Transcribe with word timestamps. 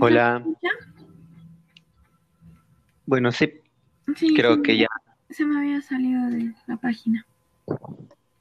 Hola. 0.00 0.42
Bueno, 3.06 3.32
sí, 3.32 3.52
Sí, 4.16 4.34
creo 4.36 4.62
que 4.62 4.72
me- 4.72 4.78
ya. 4.80 4.86
Se 5.30 5.44
me 5.44 5.58
había 5.58 5.80
salido 5.82 6.26
de 6.30 6.54
la 6.66 6.76
página. 6.76 7.26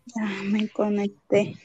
Ya 0.05 0.25
me 0.51 0.69
conecté. 0.69 1.55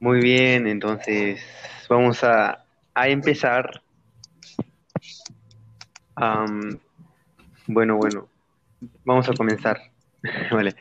Muy 0.00 0.20
bien, 0.20 0.66
entonces 0.66 1.40
vamos 1.88 2.22
a, 2.24 2.64
a 2.94 3.08
empezar. 3.08 3.82
Am, 6.16 6.78
bueno, 7.66 7.96
bueno, 7.96 8.28
vamos 9.04 9.28
a 9.28 9.34
comenzar. 9.34 9.78
Vale. 10.50 10.74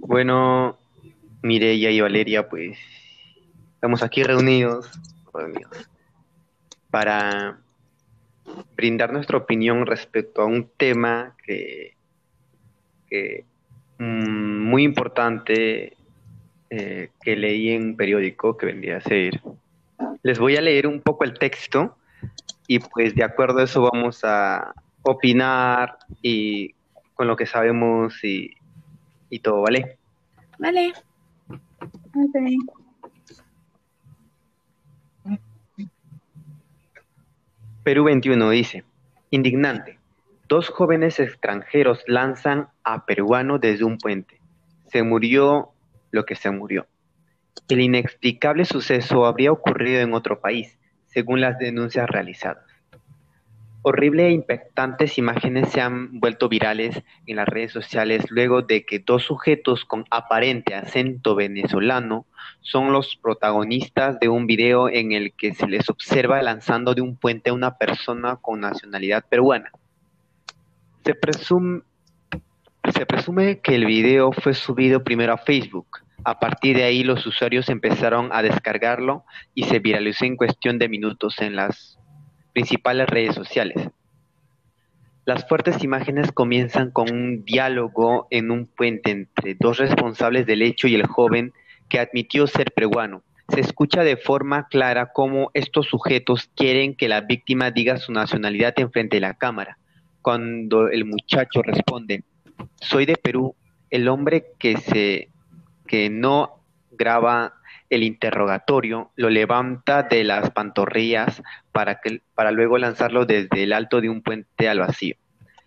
Bueno, 0.00 0.78
Mireia 1.42 1.90
y 1.90 2.00
Valeria, 2.00 2.48
pues 2.48 2.78
estamos 3.84 4.02
aquí 4.02 4.22
reunidos, 4.22 4.90
reunidos 5.34 5.90
para 6.90 7.58
brindar 8.74 9.12
nuestra 9.12 9.36
opinión 9.36 9.84
respecto 9.84 10.40
a 10.40 10.46
un 10.46 10.70
tema 10.78 11.36
que, 11.44 11.94
que, 13.10 13.44
mm, 13.98 14.62
muy 14.70 14.84
importante 14.84 15.98
eh, 16.70 17.10
que 17.20 17.36
leí 17.36 17.72
en 17.72 17.88
un 17.88 17.96
periódico 17.98 18.56
que 18.56 18.64
vendría 18.64 18.96
a 18.96 19.00
ser. 19.02 19.42
Les 20.22 20.38
voy 20.38 20.56
a 20.56 20.62
leer 20.62 20.86
un 20.86 21.02
poco 21.02 21.24
el 21.24 21.38
texto 21.38 21.98
y 22.66 22.78
pues 22.78 23.14
de 23.14 23.24
acuerdo 23.24 23.58
a 23.58 23.64
eso 23.64 23.90
vamos 23.92 24.24
a 24.24 24.72
opinar 25.02 25.98
y 26.22 26.74
con 27.12 27.26
lo 27.26 27.36
que 27.36 27.44
sabemos 27.44 28.24
y, 28.24 28.54
y 29.28 29.40
todo, 29.40 29.60
¿vale? 29.60 29.98
Vale. 30.58 30.94
Ok. 31.50 32.80
Perú 37.84 38.04
21 38.04 38.48
dice, 38.48 38.82
indignante, 39.28 39.98
dos 40.48 40.70
jóvenes 40.70 41.20
extranjeros 41.20 42.02
lanzan 42.06 42.68
a 42.82 43.04
peruano 43.04 43.58
desde 43.58 43.84
un 43.84 43.98
puente. 43.98 44.40
Se 44.86 45.02
murió 45.02 45.72
lo 46.10 46.24
que 46.24 46.34
se 46.34 46.50
murió. 46.50 46.86
El 47.68 47.82
inexplicable 47.82 48.64
suceso 48.64 49.26
habría 49.26 49.52
ocurrido 49.52 50.00
en 50.00 50.14
otro 50.14 50.40
país, 50.40 50.78
según 51.08 51.42
las 51.42 51.58
denuncias 51.58 52.08
realizadas. 52.08 52.64
Horrible 53.86 54.28
e 54.28 54.30
impactantes 54.30 55.18
imágenes 55.18 55.68
se 55.68 55.82
han 55.82 56.18
vuelto 56.18 56.48
virales 56.48 57.02
en 57.26 57.36
las 57.36 57.46
redes 57.46 57.70
sociales 57.70 58.24
luego 58.30 58.62
de 58.62 58.86
que 58.86 58.98
dos 58.98 59.24
sujetos 59.24 59.84
con 59.84 60.06
aparente 60.10 60.74
acento 60.74 61.34
venezolano 61.34 62.24
son 62.62 62.94
los 62.94 63.14
protagonistas 63.16 64.18
de 64.20 64.30
un 64.30 64.46
video 64.46 64.88
en 64.88 65.12
el 65.12 65.34
que 65.34 65.52
se 65.52 65.66
les 65.66 65.90
observa 65.90 66.40
lanzando 66.40 66.94
de 66.94 67.02
un 67.02 67.18
puente 67.18 67.50
a 67.50 67.52
una 67.52 67.76
persona 67.76 68.36
con 68.36 68.60
nacionalidad 68.60 69.22
peruana. 69.28 69.70
Se 71.04 71.14
presume, 71.14 71.82
se 72.90 73.04
presume 73.04 73.60
que 73.60 73.74
el 73.74 73.84
video 73.84 74.32
fue 74.32 74.54
subido 74.54 75.04
primero 75.04 75.34
a 75.34 75.36
Facebook. 75.36 75.98
A 76.24 76.40
partir 76.40 76.78
de 76.78 76.84
ahí 76.84 77.04
los 77.04 77.26
usuarios 77.26 77.68
empezaron 77.68 78.30
a 78.32 78.40
descargarlo 78.40 79.26
y 79.54 79.64
se 79.64 79.78
viralizó 79.78 80.24
en 80.24 80.36
cuestión 80.36 80.78
de 80.78 80.88
minutos 80.88 81.38
en 81.40 81.56
las 81.56 81.98
principales 82.54 83.06
redes 83.08 83.34
sociales. 83.34 83.90
Las 85.26 85.46
fuertes 85.46 85.82
imágenes 85.82 86.32
comienzan 86.32 86.90
con 86.90 87.10
un 87.10 87.44
diálogo 87.44 88.28
en 88.30 88.50
un 88.50 88.66
puente 88.66 89.10
entre 89.10 89.54
dos 89.54 89.78
responsables 89.78 90.46
del 90.46 90.62
hecho 90.62 90.86
y 90.86 90.94
el 90.94 91.06
joven 91.06 91.52
que 91.88 91.98
admitió 91.98 92.46
ser 92.46 92.72
peruano. 92.72 93.22
Se 93.48 93.60
escucha 93.60 94.02
de 94.02 94.16
forma 94.16 94.68
clara 94.68 95.12
cómo 95.12 95.50
estos 95.52 95.86
sujetos 95.86 96.48
quieren 96.54 96.94
que 96.94 97.08
la 97.08 97.20
víctima 97.22 97.70
diga 97.70 97.98
su 97.98 98.12
nacionalidad 98.12 98.74
en 98.78 98.90
frente 98.90 99.16
de 99.16 99.22
la 99.22 99.34
cámara. 99.34 99.78
Cuando 100.22 100.88
el 100.88 101.04
muchacho 101.04 101.62
responde, 101.62 102.22
soy 102.80 103.04
de 103.04 103.16
Perú, 103.16 103.54
el 103.90 104.08
hombre 104.08 104.46
que 104.58 104.76
se 104.76 105.28
que 105.86 106.08
no 106.08 106.60
graba 106.92 107.54
el 107.90 108.02
interrogatorio 108.02 109.12
lo 109.16 109.30
levanta 109.30 110.02
de 110.02 110.24
las 110.24 110.50
pantorrillas 110.50 111.42
para 111.72 112.00
que 112.00 112.22
para 112.34 112.50
luego 112.50 112.78
lanzarlo 112.78 113.26
desde 113.26 113.62
el 113.62 113.72
alto 113.72 114.00
de 114.00 114.08
un 114.08 114.22
puente 114.22 114.68
al 114.68 114.80
vacío. 114.80 115.16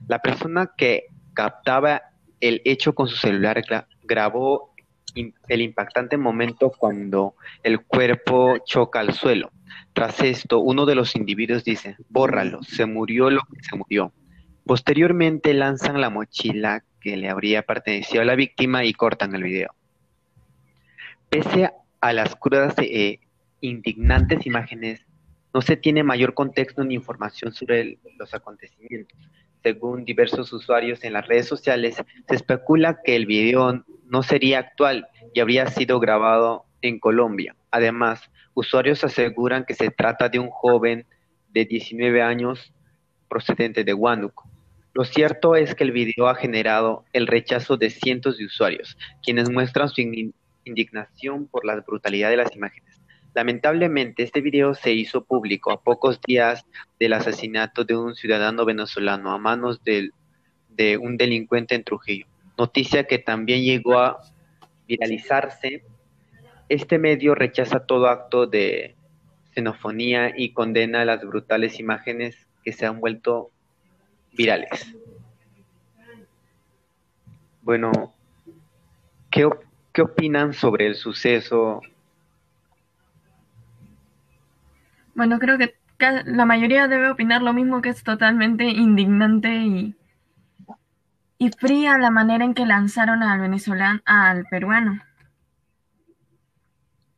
La 0.07 0.19
persona 0.19 0.71
que 0.77 1.05
captaba 1.33 2.01
el 2.39 2.61
hecho 2.65 2.93
con 2.93 3.07
su 3.07 3.15
celular 3.15 3.61
gra- 3.63 3.87
grabó 4.03 4.73
el 5.47 5.61
impactante 5.61 6.17
momento 6.17 6.69
cuando 6.69 7.35
el 7.63 7.81
cuerpo 7.81 8.57
choca 8.65 8.99
al 8.99 9.13
suelo. 9.13 9.51
Tras 9.93 10.21
esto, 10.21 10.59
uno 10.59 10.85
de 10.85 10.95
los 10.95 11.15
individuos 11.15 11.63
dice, 11.63 11.95
bórralo, 12.09 12.61
se 12.61 12.85
murió 12.85 13.29
lo 13.31 13.41
que 13.41 13.63
se 13.63 13.75
murió. 13.75 14.13
Posteriormente 14.65 15.53
lanzan 15.53 15.99
la 16.01 16.09
mochila 16.09 16.83
que 17.01 17.17
le 17.17 17.29
habría 17.29 17.63
pertenecido 17.63 18.21
a 18.21 18.25
la 18.25 18.35
víctima 18.35 18.83
y 18.83 18.93
cortan 18.93 19.33
el 19.33 19.43
video. 19.43 19.73
Pese 21.29 21.71
a 22.01 22.13
las 22.13 22.35
crudas 22.35 22.75
e 22.79 23.19
indignantes 23.61 24.45
imágenes, 24.45 25.05
no 25.53 25.61
se 25.61 25.77
tiene 25.77 26.03
mayor 26.03 26.33
contexto 26.33 26.83
ni 26.83 26.95
información 26.95 27.51
sobre 27.51 27.97
los 28.17 28.33
acontecimientos. 28.33 29.17
Según 29.63 30.05
diversos 30.05 30.53
usuarios 30.53 31.03
en 31.03 31.13
las 31.13 31.27
redes 31.27 31.47
sociales, 31.47 31.95
se 31.95 32.35
especula 32.35 33.01
que 33.03 33.15
el 33.15 33.25
video 33.25 33.83
no 34.05 34.23
sería 34.23 34.59
actual 34.59 35.07
y 35.33 35.39
habría 35.39 35.67
sido 35.67 35.99
grabado 35.99 36.65
en 36.81 36.99
Colombia. 36.99 37.55
Además, 37.71 38.29
usuarios 38.53 39.03
aseguran 39.03 39.65
que 39.65 39.73
se 39.73 39.89
trata 39.89 40.29
de 40.29 40.39
un 40.39 40.49
joven 40.49 41.05
de 41.49 41.65
19 41.65 42.21
años 42.21 42.73
procedente 43.27 43.83
de 43.83 43.93
Huánuco. 43.93 44.49
Lo 44.93 45.03
cierto 45.05 45.55
es 45.55 45.75
que 45.75 45.83
el 45.83 45.91
video 45.91 46.27
ha 46.27 46.35
generado 46.35 47.05
el 47.13 47.27
rechazo 47.27 47.77
de 47.77 47.89
cientos 47.89 48.37
de 48.37 48.45
usuarios, 48.45 48.97
quienes 49.23 49.49
muestran 49.49 49.89
su 49.89 50.01
indignación 50.67 51.47
por 51.47 51.65
la 51.65 51.75
brutalidad 51.75 52.29
de 52.29 52.37
las 52.37 52.55
imágenes. 52.55 53.01
Lamentablemente, 53.33 54.23
este 54.23 54.41
video 54.41 54.73
se 54.73 54.93
hizo 54.93 55.23
público 55.23 55.71
a 55.71 55.81
pocos 55.81 56.19
días 56.21 56.65
del 56.99 57.13
asesinato 57.13 57.83
de 57.83 57.95
un 57.95 58.15
ciudadano 58.15 58.65
venezolano 58.65 59.31
a 59.31 59.37
manos 59.37 59.83
del- 59.83 60.11
de 60.69 60.97
un 60.97 61.17
delincuente 61.17 61.75
en 61.75 61.83
Trujillo, 61.83 62.25
noticia 62.57 63.05
que 63.05 63.19
también 63.19 63.63
llegó 63.63 63.99
a 63.99 64.21
viralizarse. 64.87 65.83
Este 66.69 66.97
medio 66.99 67.35
rechaza 67.35 67.85
todo 67.85 68.07
acto 68.07 68.47
de 68.47 68.95
xenofonía 69.53 70.33
y 70.35 70.53
condena 70.53 71.05
las 71.05 71.21
brutales 71.21 71.79
imágenes 71.79 72.47
que 72.63 72.73
se 72.73 72.85
han 72.85 72.99
vuelto 72.99 73.51
virales. 74.33 74.95
Bueno, 77.61 78.13
¿qué, 79.29 79.49
qué 79.97 80.03
opinan 80.03 80.53
sobre 80.53 80.85
el 80.85 80.93
suceso? 80.93 81.81
Bueno, 85.15 85.39
creo 85.39 85.57
que 85.57 85.73
la 86.25 86.45
mayoría 86.45 86.87
debe 86.87 87.09
opinar 87.09 87.41
lo 87.41 87.51
mismo, 87.51 87.81
que 87.81 87.89
es 87.89 88.03
totalmente 88.03 88.65
indignante 88.65 89.55
y, 89.55 89.95
y 91.39 91.49
fría 91.49 91.97
la 91.97 92.11
manera 92.11 92.45
en 92.45 92.53
que 92.53 92.67
lanzaron 92.67 93.23
al 93.23 93.39
venezolano, 93.39 93.99
al 94.05 94.45
peruano. 94.45 95.01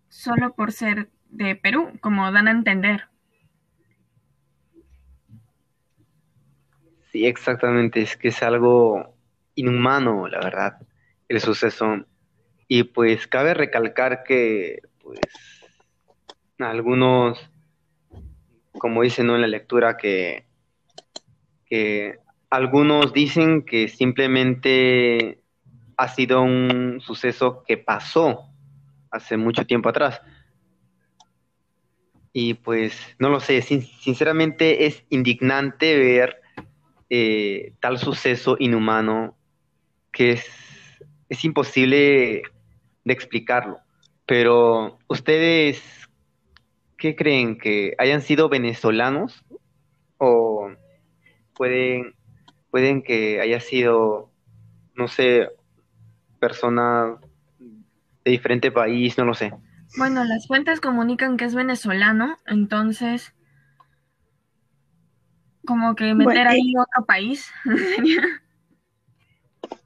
Solo 0.08 0.54
por 0.54 0.72
ser 0.72 1.10
de 1.32 1.58
Perú, 1.58 1.92
como 2.00 2.32
dan 2.32 2.48
a 2.48 2.52
entender. 2.52 3.10
Sí, 7.12 7.26
exactamente, 7.26 8.02
es 8.02 8.16
que 8.16 8.30
es 8.30 8.42
algo 8.42 9.18
inhumano, 9.56 10.30
la 10.30 10.40
verdad, 10.40 10.78
el 11.28 11.42
suceso. 11.42 12.06
Y 12.72 12.84
pues 12.84 13.26
cabe 13.28 13.56
recalcar 13.56 14.24
que, 14.24 14.84
pues, 15.02 15.20
algunos, 16.60 17.40
como 18.74 19.02
dicen 19.02 19.30
en 19.32 19.42
la 19.42 19.48
lectura, 19.48 19.98
que, 19.98 20.46
que 21.66 22.20
algunos 22.52 23.12
dicen 23.12 23.64
que 23.64 23.88
simplemente 23.88 25.42
ha 25.98 26.08
sido 26.10 26.44
un 26.44 27.02
suceso 27.02 27.64
que 27.68 27.78
pasó 27.78 28.46
hace 29.10 29.36
mucho 29.36 29.66
tiempo 29.66 29.90
atrás. 29.90 30.22
Y 32.32 32.54
pues, 32.54 32.96
no 33.18 33.30
lo 33.30 33.40
sé, 33.40 33.64
sin- 33.64 33.82
sinceramente 33.82 34.86
es 34.86 35.04
indignante 35.10 35.98
ver 35.98 36.40
eh, 37.10 37.74
tal 37.80 37.98
suceso 37.98 38.56
inhumano 38.60 39.36
que 40.12 40.34
es, 40.34 40.46
es 41.30 41.44
imposible 41.44 42.44
de 43.04 43.14
explicarlo. 43.14 43.80
Pero 44.26 45.00
ustedes, 45.08 45.82
¿qué 46.98 47.16
creen? 47.16 47.58
¿Que 47.58 47.96
hayan 47.98 48.22
sido 48.22 48.50
venezolanos? 48.50 49.44
¿O 50.18 50.70
pueden, 51.56 52.16
pueden 52.72 53.02
que 53.02 53.42
haya 53.42 53.60
sido, 53.60 54.32
no 54.96 55.08
sé, 55.08 55.50
personas 56.40 57.20
de 57.60 58.32
diferente 58.32 58.72
país? 58.72 59.18
No 59.18 59.26
lo 59.26 59.34
sé. 59.34 59.52
Bueno, 59.98 60.24
las 60.24 60.46
fuentes 60.48 60.82
comunican 60.82 61.38
que 61.38 61.46
es 61.46 61.56
venezolano, 61.56 62.38
entonces 62.46 63.34
como 65.66 65.96
que 65.96 66.16
meter 66.16 66.34
Bueno, 66.34 66.50
ahí 66.50 66.74
otro 66.78 67.06
país. 67.06 67.52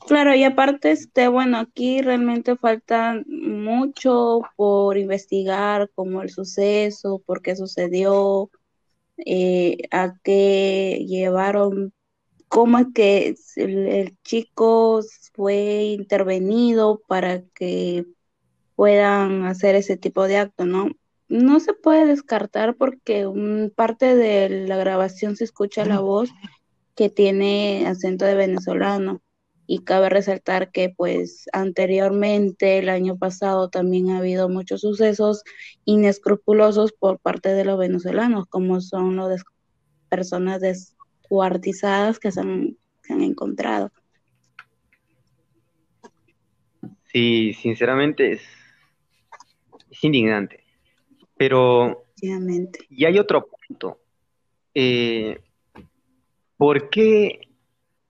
Claro, 0.06 0.36
y 0.36 0.44
aparte, 0.44 0.92
este, 0.92 1.28
bueno, 1.30 1.58
aquí 1.58 2.02
realmente 2.02 2.58
falta 2.58 3.22
mucho 3.26 4.42
por 4.58 4.98
investigar, 4.98 5.90
como 5.96 6.22
el 6.22 6.30
suceso, 6.30 7.22
por 7.26 7.42
qué 7.42 7.56
sucedió, 7.56 8.50
eh, 9.26 9.78
a 9.92 10.16
qué 10.24 11.06
llevaron, 11.08 11.94
cómo 12.50 12.80
es 12.80 12.88
que 12.94 13.36
el, 13.56 13.88
el 13.88 14.18
chico 14.24 15.02
fue 15.34 15.84
intervenido 15.98 17.02
para 17.08 17.44
que 17.56 18.06
puedan 18.76 19.46
hacer 19.46 19.76
ese 19.76 19.98
tipo 19.98 20.28
de 20.28 20.38
acto, 20.38 20.66
¿no? 20.66 20.90
No 21.30 21.60
se 21.60 21.74
puede 21.74 22.06
descartar 22.06 22.76
porque 22.76 23.28
parte 23.76 24.16
de 24.16 24.68
la 24.68 24.78
grabación 24.78 25.36
se 25.36 25.46
escucha 25.46 25.86
la 25.86 26.00
voz 26.00 26.30
que 26.96 27.10
tiene 27.10 27.88
acento 27.88 28.26
de 28.26 28.36
venezolano. 28.36 29.22
Y 29.66 29.80
cabe 29.84 30.10
resaltar 30.10 30.72
que 30.72 30.90
pues 30.90 31.46
anteriormente, 31.54 32.80
el 32.80 32.90
año 32.90 33.18
pasado, 33.18 33.70
también 33.70 34.10
ha 34.10 34.18
habido 34.18 34.50
muchos 34.50 34.82
sucesos 34.82 35.44
inescrupulosos 35.86 36.92
por 36.94 37.20
parte 37.20 37.50
de 37.50 37.64
los 37.66 37.80
venezolanos, 37.80 38.46
como 38.48 38.82
son 38.82 39.18
des- 39.30 39.44
personas 40.10 40.62
descuartizadas 40.62 42.20
que 42.20 42.32
se 42.32 42.42
han, 42.42 42.78
se 43.02 43.14
han 43.14 43.22
encontrado. 43.22 43.92
Sí, 47.06 47.54
sinceramente 47.54 48.34
es, 48.34 48.42
es 49.90 50.04
indignante. 50.04 50.64
Pero 51.38 52.06
y 52.90 53.06
hay 53.06 53.20
otro 53.20 53.48
punto. 53.68 54.00
Eh, 54.74 55.40
¿por 56.58 56.90
qué 56.90 57.42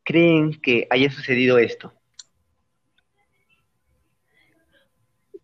creen 0.03 0.59
que 0.61 0.87
haya 0.89 1.09
sucedido 1.09 1.57
esto? 1.57 1.93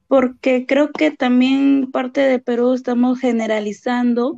Porque 0.08 0.66
creo 0.66 0.92
que 0.92 1.12
también 1.12 1.92
parte 1.92 2.22
de 2.22 2.40
Perú 2.40 2.74
estamos 2.74 3.20
generalizando 3.20 4.38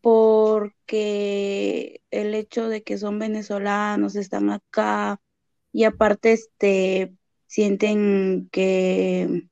porque 0.00 2.02
el 2.10 2.34
hecho 2.34 2.68
de 2.68 2.82
que 2.82 2.98
son 2.98 3.18
venezolanos, 3.18 4.16
están 4.16 4.50
acá 4.50 5.20
y 5.72 5.84
aparte 5.84 6.32
este 6.32 7.14
sienten 7.46 8.48
que, 8.50 9.48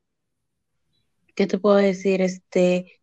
¿qué 1.35 1.47
te 1.47 1.59
puedo 1.59 1.77
decir? 1.77 2.21
Este, 2.21 3.01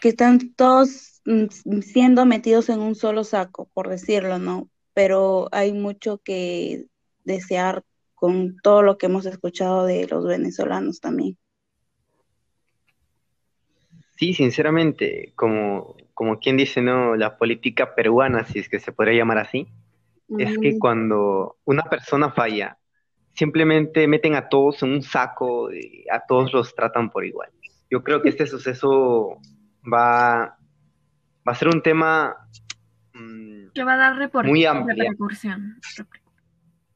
que 0.00 0.10
están 0.10 0.52
todos 0.54 1.22
mm, 1.24 1.80
siendo 1.82 2.26
metidos 2.26 2.68
en 2.68 2.80
un 2.80 2.96
solo 2.96 3.24
saco, 3.24 3.70
por 3.72 3.88
decirlo, 3.88 4.38
¿no? 4.38 4.68
Pero 4.94 5.48
hay 5.52 5.72
mucho 5.72 6.18
que 6.18 6.86
desear 7.24 7.84
con 8.14 8.56
todo 8.62 8.82
lo 8.82 8.98
que 8.98 9.06
hemos 9.06 9.24
escuchado 9.26 9.86
de 9.86 10.06
los 10.06 10.26
venezolanos 10.26 11.00
también. 11.00 11.38
Sí, 14.16 14.34
sinceramente, 14.34 15.32
como, 15.34 15.96
como 16.12 16.38
quien 16.38 16.58
dice, 16.58 16.82
¿no? 16.82 17.16
La 17.16 17.38
política 17.38 17.94
peruana, 17.94 18.44
si 18.44 18.58
es 18.58 18.68
que 18.68 18.78
se 18.78 18.92
podría 18.92 19.16
llamar 19.16 19.38
así, 19.38 19.66
es 20.38 20.58
que 20.58 20.72
Mm, 20.72 20.78
cuando 20.78 21.56
una 21.64 21.84
persona 21.84 22.30
falla, 22.30 22.78
simplemente 23.34 24.06
meten 24.06 24.34
a 24.34 24.48
todos 24.48 24.82
en 24.82 24.90
un 24.92 25.02
saco 25.02 25.72
y 25.72 26.04
a 26.10 26.20
todos 26.26 26.52
los 26.52 26.74
tratan 26.74 27.10
por 27.10 27.24
igual. 27.24 27.50
Yo 27.90 28.04
creo 28.04 28.20
que 28.20 28.28
este 28.28 28.46
suceso 28.46 29.38
va, 29.90 30.58
va 31.48 31.52
a 31.52 31.54
ser 31.54 31.68
un 31.68 31.82
tema 31.82 32.36
mm, 33.14 33.49
que 33.72 33.84
va 33.84 33.94
a 33.94 33.96
dar 33.96 34.16
repor- 34.16 34.46
muy 34.46 34.64
repercusión. 34.64 35.80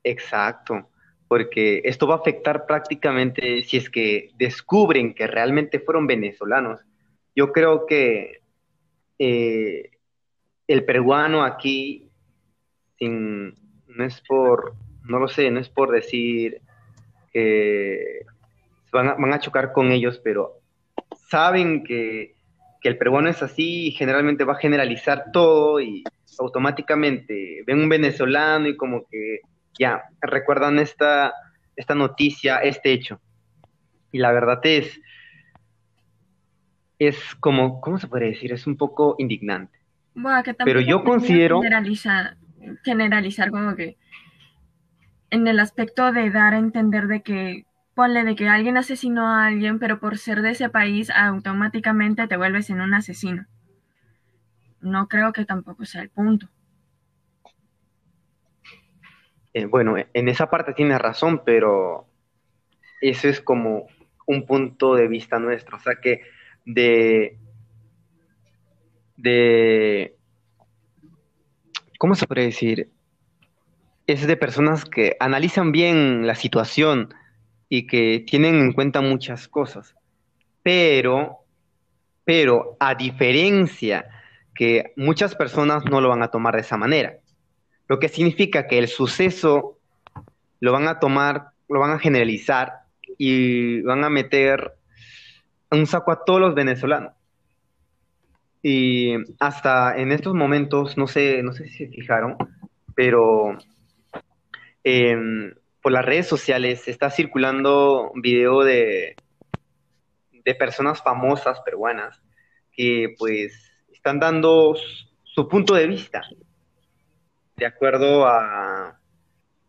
Exacto, 0.02 0.90
porque 1.28 1.82
esto 1.84 2.06
va 2.06 2.16
a 2.16 2.18
afectar 2.18 2.66
prácticamente 2.66 3.62
si 3.62 3.78
es 3.78 3.88
que 3.88 4.30
descubren 4.36 5.14
que 5.14 5.26
realmente 5.26 5.80
fueron 5.80 6.06
venezolanos. 6.06 6.80
Yo 7.34 7.52
creo 7.52 7.86
que 7.86 8.40
eh, 9.18 9.90
el 10.68 10.84
peruano 10.84 11.42
aquí, 11.42 12.10
sin, 12.98 13.54
no 13.88 14.04
es 14.04 14.20
por, 14.20 14.74
no 15.04 15.18
lo 15.18 15.28
sé, 15.28 15.50
no 15.50 15.60
es 15.60 15.68
por 15.68 15.90
decir 15.90 16.60
que 17.32 18.24
van 18.92 19.08
a, 19.08 19.14
van 19.14 19.32
a 19.32 19.40
chocar 19.40 19.72
con 19.72 19.90
ellos, 19.90 20.20
pero 20.22 20.60
saben 21.28 21.82
que, 21.82 22.36
que 22.80 22.88
el 22.88 22.98
peruano 22.98 23.28
es 23.28 23.42
así 23.42 23.88
y 23.88 23.90
generalmente 23.92 24.44
va 24.44 24.52
a 24.52 24.58
generalizar 24.58 25.32
todo 25.32 25.80
y 25.80 26.04
automáticamente 26.38 27.62
ven 27.66 27.80
un 27.80 27.88
venezolano 27.88 28.68
y 28.68 28.76
como 28.76 29.06
que 29.10 29.40
ya 29.78 30.02
recuerdan 30.20 30.78
esta, 30.78 31.32
esta 31.76 31.94
noticia, 31.94 32.58
este 32.58 32.92
hecho. 32.92 33.20
Y 34.12 34.18
la 34.18 34.32
verdad 34.32 34.60
es, 34.64 35.00
es 36.98 37.34
como, 37.40 37.80
¿cómo 37.80 37.98
se 37.98 38.06
puede 38.08 38.26
decir? 38.26 38.52
Es 38.52 38.66
un 38.66 38.76
poco 38.76 39.16
indignante. 39.18 39.78
Bueno, 40.14 40.42
que 40.42 40.54
Pero 40.54 40.80
yo 40.80 41.02
considero- 41.02 41.60
generalizar, 41.60 42.36
generalizar 42.84 43.50
como 43.50 43.74
que 43.74 43.96
en 45.30 45.48
el 45.48 45.58
aspecto 45.58 46.12
de 46.12 46.30
dar 46.30 46.54
a 46.54 46.58
entender 46.58 47.08
de 47.08 47.22
que 47.22 47.66
ponle 47.94 48.24
de 48.24 48.36
que 48.36 48.48
alguien 48.48 48.76
asesinó 48.76 49.28
a 49.28 49.46
alguien, 49.46 49.78
pero 49.78 49.98
por 49.98 50.18
ser 50.18 50.42
de 50.42 50.50
ese 50.50 50.68
país 50.68 51.10
automáticamente 51.10 52.26
te 52.28 52.36
vuelves 52.36 52.70
en 52.70 52.80
un 52.80 52.94
asesino. 52.94 53.46
No 54.84 55.08
creo 55.08 55.32
que 55.32 55.46
tampoco 55.46 55.86
sea 55.86 56.02
el 56.02 56.10
punto. 56.10 56.48
Eh, 59.54 59.64
bueno, 59.64 59.94
en 59.96 60.28
esa 60.28 60.50
parte 60.50 60.74
tienes 60.74 60.98
razón, 60.98 61.42
pero 61.44 62.06
eso 63.00 63.28
es 63.28 63.40
como 63.40 63.86
un 64.26 64.44
punto 64.44 64.94
de 64.94 65.08
vista 65.08 65.38
nuestro. 65.38 65.78
O 65.78 65.80
sea 65.80 65.94
que 66.02 66.20
de, 66.66 67.38
de, 69.16 70.16
¿cómo 71.98 72.14
se 72.14 72.26
puede 72.26 72.42
decir? 72.42 72.90
Es 74.06 74.26
de 74.26 74.36
personas 74.36 74.84
que 74.84 75.16
analizan 75.18 75.72
bien 75.72 76.26
la 76.26 76.34
situación 76.34 77.14
y 77.70 77.86
que 77.86 78.22
tienen 78.26 78.56
en 78.56 78.72
cuenta 78.72 79.00
muchas 79.00 79.48
cosas. 79.48 79.94
Pero, 80.62 81.38
pero 82.24 82.76
a 82.80 82.94
diferencia 82.94 84.10
que 84.54 84.92
muchas 84.96 85.34
personas 85.34 85.84
no 85.84 86.00
lo 86.00 86.08
van 86.08 86.22
a 86.22 86.30
tomar 86.30 86.54
de 86.54 86.60
esa 86.60 86.76
manera. 86.76 87.18
Lo 87.88 87.98
que 87.98 88.08
significa 88.08 88.66
que 88.66 88.78
el 88.78 88.88
suceso 88.88 89.78
lo 90.60 90.72
van 90.72 90.88
a 90.88 90.98
tomar, 90.98 91.48
lo 91.68 91.80
van 91.80 91.90
a 91.90 91.98
generalizar 91.98 92.84
y 93.18 93.82
van 93.82 94.04
a 94.04 94.10
meter 94.10 94.72
un 95.70 95.86
saco 95.86 96.12
a 96.12 96.24
todos 96.24 96.40
los 96.40 96.54
venezolanos. 96.54 97.12
Y 98.62 99.14
hasta 99.40 99.98
en 99.98 100.12
estos 100.12 100.34
momentos, 100.34 100.96
no 100.96 101.06
sé, 101.06 101.42
no 101.42 101.52
sé 101.52 101.68
si 101.68 101.86
se 101.86 101.88
fijaron, 101.88 102.36
pero 102.94 103.58
em, 104.82 105.52
por 105.82 105.92
las 105.92 106.04
redes 106.04 106.26
sociales 106.26 106.88
está 106.88 107.10
circulando 107.10 108.10
un 108.10 108.22
video 108.22 108.62
de, 108.62 109.16
de 110.32 110.54
personas 110.54 111.02
famosas 111.02 111.60
peruanas 111.60 112.22
que 112.72 113.14
pues 113.18 113.73
están 114.04 114.20
dando 114.20 114.76
su 115.22 115.48
punto 115.48 115.72
de 115.72 115.86
vista 115.86 116.20
de 117.56 117.64
acuerdo 117.64 118.26
a, 118.26 119.00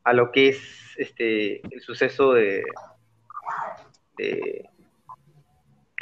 a 0.04 0.14
lo 0.14 0.30
que 0.34 0.50
es 0.50 0.60
este 0.98 1.62
el 1.74 1.80
suceso 1.80 2.34
de, 2.34 2.62
de 4.18 4.66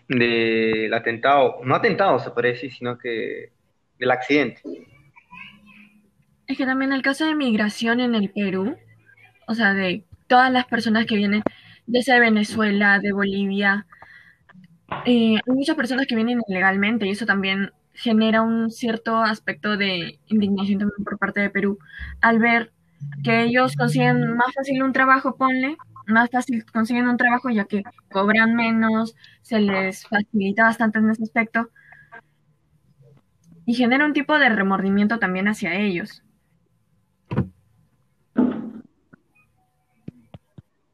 del 0.08 0.92
atentado, 0.96 1.60
no 1.64 1.76
atentado 1.76 2.18
se 2.18 2.32
puede 2.32 2.54
decir, 2.54 2.74
sino 2.74 2.98
que 2.98 3.52
del 4.00 4.10
accidente. 4.10 4.64
Es 6.48 6.58
que 6.58 6.66
también 6.66 6.92
el 6.92 7.04
caso 7.04 7.28
de 7.28 7.36
migración 7.36 8.00
en 8.00 8.16
el 8.16 8.32
Perú, 8.32 8.76
o 9.48 9.54
sea, 9.54 9.76
de 9.76 10.06
todas 10.26 10.52
las 10.52 10.66
personas 10.66 11.06
que 11.06 11.18
vienen 11.18 11.44
desde 11.86 12.20
Venezuela, 12.20 12.98
de 12.98 13.12
Bolivia, 13.12 13.86
eh, 15.06 15.36
hay 15.36 15.54
muchas 15.54 15.76
personas 15.76 16.08
que 16.08 16.16
vienen 16.16 16.42
ilegalmente 16.48 17.06
y 17.06 17.12
eso 17.12 17.28
también 17.28 17.72
genera 17.94 18.42
un 18.42 18.72
cierto 18.72 19.18
aspecto 19.18 19.78
de 19.78 20.20
indignación 20.28 20.80
también 20.80 21.04
por 21.04 21.18
parte 21.18 21.42
de 21.42 21.50
Perú 21.50 21.78
al 22.22 22.40
ver 22.40 22.72
que 23.24 23.44
ellos 23.44 23.76
consiguen 23.76 24.36
más 24.36 24.54
fácil 24.54 24.82
un 24.82 24.94
trabajo, 24.94 25.36
ponle, 25.36 25.78
más 26.08 26.30
fácil 26.30 26.66
consiguen 26.72 27.08
un 27.08 27.18
trabajo 27.18 27.50
ya 27.50 27.66
que 27.66 27.84
cobran 28.12 28.56
menos, 28.56 29.16
se 29.42 29.60
les 29.60 30.08
facilita 30.08 30.64
bastante 30.64 31.00
en 31.00 31.10
ese 31.10 31.24
aspecto 31.24 31.70
y 33.66 33.74
genera 33.74 34.06
un 34.06 34.14
tipo 34.14 34.38
de 34.38 34.50
remordimiento 34.50 35.20
también 35.20 35.48
hacia 35.48 35.76
ellos. 35.76 36.24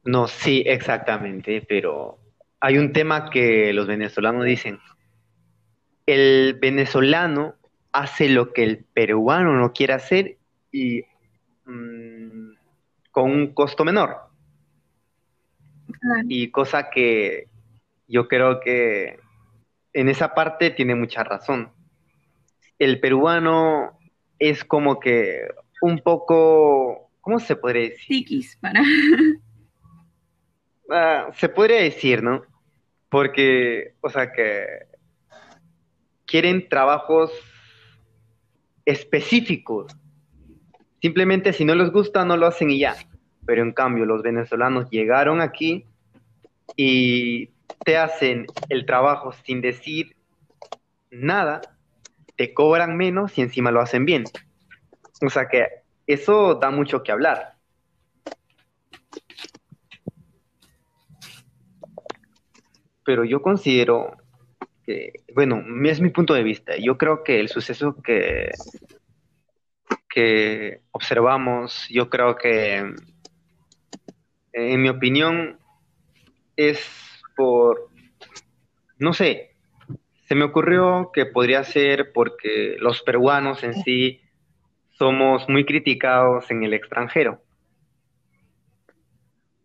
No, 0.04 0.28
sí, 0.28 0.64
exactamente, 0.66 1.64
pero 1.68 2.18
hay 2.60 2.78
un 2.78 2.94
tema 2.94 3.30
que 3.30 3.74
los 3.74 3.88
venezolanos 3.88 4.46
dicen, 4.46 4.80
el 6.10 6.58
venezolano 6.60 7.56
hace 7.92 8.30
lo 8.30 8.52
que 8.52 8.64
el 8.64 8.84
peruano 8.84 9.54
no 9.54 9.74
quiere 9.74 9.94
hacer 9.94 10.38
y 10.72 11.04
mm, 11.66 12.54
con 13.12 13.32
un 13.32 13.54
costo 13.54 13.86
menor. 13.86 14.18
Y 16.28 16.50
cosa 16.50 16.90
que 16.90 17.48
yo 18.08 18.28
creo 18.28 18.60
que 18.60 19.20
en 19.94 20.10
esa 20.10 20.34
parte 20.34 20.72
tiene 20.72 20.96
mucha 20.96 21.24
razón. 21.24 21.72
El 22.78 23.00
peruano 23.00 24.00
es 24.40 24.64
como 24.64 25.00
que 25.00 25.48
un 25.82 26.00
poco, 26.00 27.12
¿cómo 27.22 27.40
se 27.40 27.56
podría 27.56 27.90
decir? 27.90 28.26
para. 28.62 28.82
Ah, 30.92 31.30
se 31.36 31.50
podría 31.50 31.82
decir, 31.82 32.24
¿no? 32.24 32.42
Porque, 33.10 33.94
o 34.02 34.10
sea, 34.10 34.32
que 34.32 34.89
quieren 36.30 36.70
trabajos 36.70 37.32
específicos. 38.86 39.96
Simplemente 41.02 41.54
si 41.54 41.66
no 41.66 41.74
les 41.74 41.92
gusta, 41.92 42.24
no 42.24 42.38
lo 42.38 42.46
hacen 42.46 42.70
y 42.70 42.80
ya. 42.80 42.96
Pero 43.46 43.64
en 43.64 43.74
cambio, 43.74 44.06
los 44.06 44.22
venezolanos 44.22 44.90
llegaron 44.92 45.42
aquí 45.42 45.86
y 46.76 47.48
te 47.84 47.98
hacen 47.98 48.46
el 48.70 48.86
trabajo 48.86 49.32
sin 49.32 49.62
decir 49.62 50.16
nada, 51.10 51.62
te 52.36 52.54
cobran 52.54 52.96
menos 52.96 53.36
y 53.38 53.42
encima 53.42 53.72
lo 53.72 53.82
hacen 53.82 54.06
bien. 54.06 54.26
O 55.22 55.30
sea 55.30 55.48
que 55.48 55.66
eso 56.06 56.56
da 56.56 56.70
mucho 56.70 57.02
que 57.02 57.12
hablar. 57.12 57.56
Pero 63.04 63.24
yo 63.24 63.42
considero 63.42 64.19
bueno, 65.34 65.64
es 65.86 66.02
mi 66.02 66.10
punto 66.10 66.34
de 66.34 66.44
vista. 66.44 66.74
Yo 66.78 66.98
creo 66.98 67.24
que 67.24 67.40
el 67.40 67.50
suceso 67.50 67.96
que, 68.02 68.52
que 70.10 70.82
observamos, 70.92 71.88
yo 71.90 72.10
creo 72.10 72.36
que, 72.36 72.94
en 74.54 74.82
mi 74.82 74.90
opinión, 74.90 75.60
es 76.56 76.80
por, 77.36 77.90
no 78.98 79.14
sé, 79.14 79.56
se 80.28 80.36
me 80.36 80.44
ocurrió 80.44 81.12
que 81.14 81.26
podría 81.26 81.64
ser 81.64 82.12
porque 82.14 82.76
los 82.80 83.02
peruanos 83.02 83.64
en 83.64 83.74
sí 83.84 84.22
somos 84.92 85.48
muy 85.48 85.66
criticados 85.66 86.52
en 86.52 86.64
el 86.64 86.74
extranjero. 86.74 87.42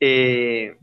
Eh, 0.01 0.77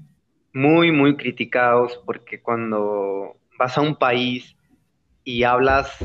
muy, 0.53 0.91
muy 0.91 1.15
criticados 1.15 2.01
porque 2.05 2.41
cuando 2.41 3.40
vas 3.61 3.77
a 3.77 3.81
un 3.81 3.95
país 3.95 4.55
y 5.23 5.43
hablas, 5.43 5.95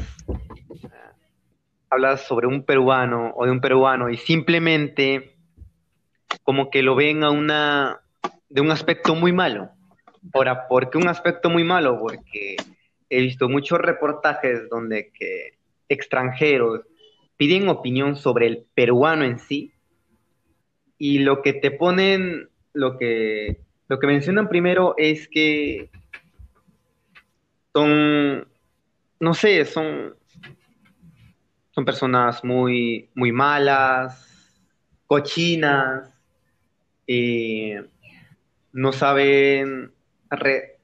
hablas 1.89 2.21
sobre 2.27 2.47
un 2.47 2.63
peruano 2.65 3.33
o 3.35 3.47
de 3.47 3.51
un 3.51 3.63
peruano 3.63 4.11
y 4.11 4.19
simplemente 4.19 5.37
como 6.43 6.69
que 6.69 6.83
lo 6.83 6.95
ven 6.95 7.25
a 7.25 7.31
una, 7.31 8.01
de 8.51 8.61
un 8.61 8.71
aspecto 8.71 9.15
muy 9.15 9.33
malo. 9.33 9.71
Ahora, 10.35 10.69
¿por 10.69 10.91
qué 10.91 10.99
un 10.99 11.09
aspecto 11.09 11.49
muy 11.49 11.65
malo? 11.65 11.99
Porque 11.99 12.57
he 13.09 13.23
visto 13.23 13.49
muchos 13.49 13.79
reportajes 13.79 14.69
donde 14.69 15.11
que 15.19 15.55
extranjeros 15.89 16.83
piden 17.39 17.71
opinión 17.71 18.17
sobre 18.17 18.49
el 18.49 18.67
peruano 18.75 19.25
en 19.25 19.39
sí 19.39 19.73
y 20.99 21.21
lo 21.21 21.41
que 21.41 21.55
te 21.55 21.71
ponen, 21.71 22.51
lo 22.75 22.99
que, 22.99 23.63
lo 23.89 23.99
que 23.99 24.07
mencionan 24.07 24.51
primero 24.51 24.95
es 24.99 25.27
que 25.27 25.89
son, 27.77 28.49
no 29.21 29.35
sé, 29.35 29.67
son, 29.67 30.17
son 31.73 31.85
personas 31.85 32.43
muy, 32.43 33.11
muy 33.15 33.33
malas, 33.33 34.57
cochinas, 35.07 36.11
eh, 37.07 37.85
no 38.73 38.93
saben 38.93 39.93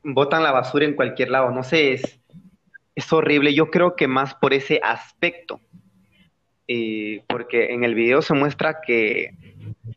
botan 0.02 0.42
la 0.42 0.52
basura 0.52 0.84
en 0.84 0.94
cualquier 0.94 1.30
lado, 1.30 1.50
no 1.50 1.62
sé, 1.62 1.94
es, 1.94 2.20
es 2.94 3.10
horrible. 3.10 3.54
Yo 3.54 3.70
creo 3.70 3.96
que 3.96 4.06
más 4.06 4.34
por 4.34 4.52
ese 4.52 4.78
aspecto, 4.82 5.62
eh, 6.68 7.24
porque 7.26 7.72
en 7.72 7.84
el 7.84 7.94
video 7.94 8.20
se 8.20 8.34
muestra 8.34 8.82
que 8.82 9.30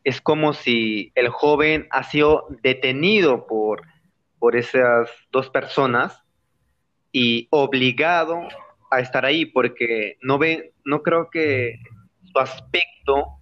es 0.05 0.21
como 0.21 0.53
si 0.53 1.11
el 1.15 1.27
joven 1.27 1.89
ha 1.91 2.03
sido 2.03 2.47
detenido 2.63 3.47
por, 3.47 3.81
por 4.39 4.55
esas 4.55 5.09
dos 5.29 5.49
personas 5.49 6.24
y 7.17 7.47
obligado 7.49 8.45
a 8.91 8.99
estar 8.99 9.23
ahí, 9.25 9.45
porque 9.45 10.17
no 10.21 10.37
ve, 10.37 10.73
no 10.83 11.01
creo 11.01 11.29
que 11.29 11.79
su 12.25 12.37
aspecto 12.37 13.39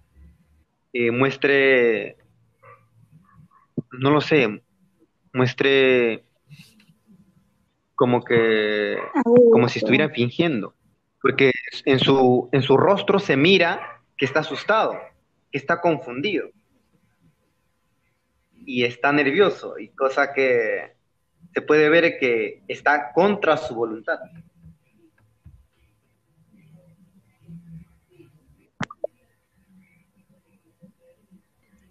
eh, 0.92 1.10
muestre, 1.10 2.16
no 3.90 4.12
lo 4.12 4.20
sé, 4.20 4.62
muestre 5.32 6.22
como 7.96 8.22
que 8.22 8.96
como 9.50 9.68
si 9.68 9.80
estuviera 9.80 10.08
fingiendo, 10.08 10.76
porque 11.20 11.50
en 11.84 11.98
su 11.98 12.48
en 12.52 12.62
su 12.62 12.76
rostro 12.76 13.18
se 13.18 13.36
mira 13.36 14.00
que 14.16 14.24
está 14.24 14.38
asustado, 14.38 14.96
que 15.50 15.58
está 15.58 15.80
confundido 15.80 16.48
y 18.64 18.84
está 18.84 19.10
nervioso 19.10 19.80
y 19.80 19.88
cosa 19.88 20.32
que 20.32 20.93
se 21.52 21.60
puede 21.60 21.88
ver 21.88 22.18
que 22.18 22.62
está 22.68 23.12
contra 23.12 23.56
su 23.56 23.74
voluntad. 23.74 24.18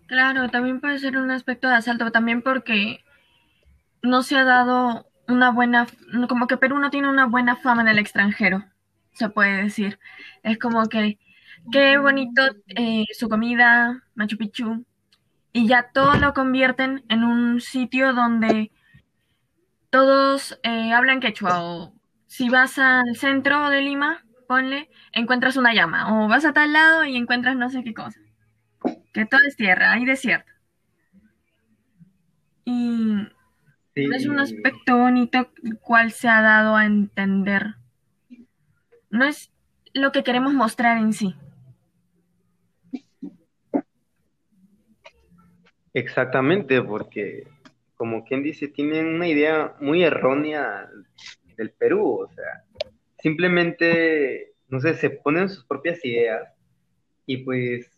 Claro, 0.07 0.49
también 0.49 0.79
puede 0.79 0.99
ser 0.99 1.17
un 1.17 1.31
aspecto 1.31 1.67
de 1.67 1.75
asalto, 1.75 2.11
también 2.11 2.43
porque 2.43 3.03
no 4.03 4.21
se 4.21 4.35
ha 4.37 4.43
dado 4.43 5.07
una 5.27 5.49
buena, 5.49 5.87
como 6.29 6.45
que 6.45 6.57
Perú 6.57 6.77
no 6.77 6.91
tiene 6.91 7.09
una 7.09 7.25
buena 7.25 7.55
fama 7.55 7.81
en 7.81 7.87
el 7.87 7.97
extranjero, 7.97 8.63
se 9.13 9.29
puede 9.29 9.63
decir. 9.63 9.97
Es 10.43 10.59
como 10.59 10.87
que, 10.87 11.17
qué 11.71 11.97
bonito 11.97 12.43
eh, 12.67 13.05
su 13.13 13.27
comida, 13.27 14.03
Machu 14.13 14.37
Picchu, 14.37 14.85
y 15.51 15.67
ya 15.67 15.89
todo 15.93 16.15
lo 16.15 16.33
convierten 16.33 17.03
en 17.09 17.23
un 17.23 17.59
sitio 17.59 18.13
donde 18.13 18.71
todos 19.93 20.59
eh, 20.63 20.91
hablan 20.91 21.19
quechua 21.19 21.63
o 21.63 21.93
si 22.25 22.49
vas 22.49 22.79
al 22.79 23.15
centro 23.15 23.69
de 23.69 23.81
Lima, 23.81 24.25
ponle, 24.47 24.89
encuentras 25.11 25.55
una 25.55 25.75
llama, 25.75 26.25
o 26.25 26.27
vas 26.27 26.45
a 26.45 26.51
tal 26.51 26.73
lado 26.73 27.05
y 27.05 27.15
encuentras 27.15 27.55
no 27.55 27.69
sé 27.69 27.83
qué 27.83 27.93
cosa. 27.93 28.19
Que 29.13 29.27
todo 29.27 29.41
es 29.47 29.55
tierra, 29.55 29.91
hay 29.91 30.03
desierto. 30.05 30.51
Y 32.65 33.27
es 33.93 34.25
un 34.25 34.39
aspecto 34.39 34.97
bonito 34.97 35.51
cual 35.81 36.11
se 36.11 36.27
ha 36.27 36.41
dado 36.41 36.75
a 36.75 36.87
entender. 36.87 37.75
No 39.11 39.25
es 39.25 39.51
lo 39.93 40.11
que 40.11 40.23
queremos 40.23 40.55
mostrar 40.55 40.97
en 40.97 41.13
sí. 41.13 41.35
Exactamente, 45.93 46.81
porque 46.81 47.52
como 48.03 48.25
quien 48.25 48.43
dice, 48.43 48.67
tienen 48.67 49.05
una 49.05 49.29
idea 49.29 49.77
muy 49.79 50.03
errónea 50.03 50.89
del 51.55 51.71
Perú, 51.71 52.19
o 52.23 52.27
sea, 52.27 52.65
simplemente, 53.17 54.55
no 54.67 54.81
sé, 54.81 54.95
se 54.95 55.09
ponen 55.09 55.47
sus 55.47 55.63
propias 55.63 56.03
ideas 56.03 56.49
y 57.25 57.37
pues 57.37 57.89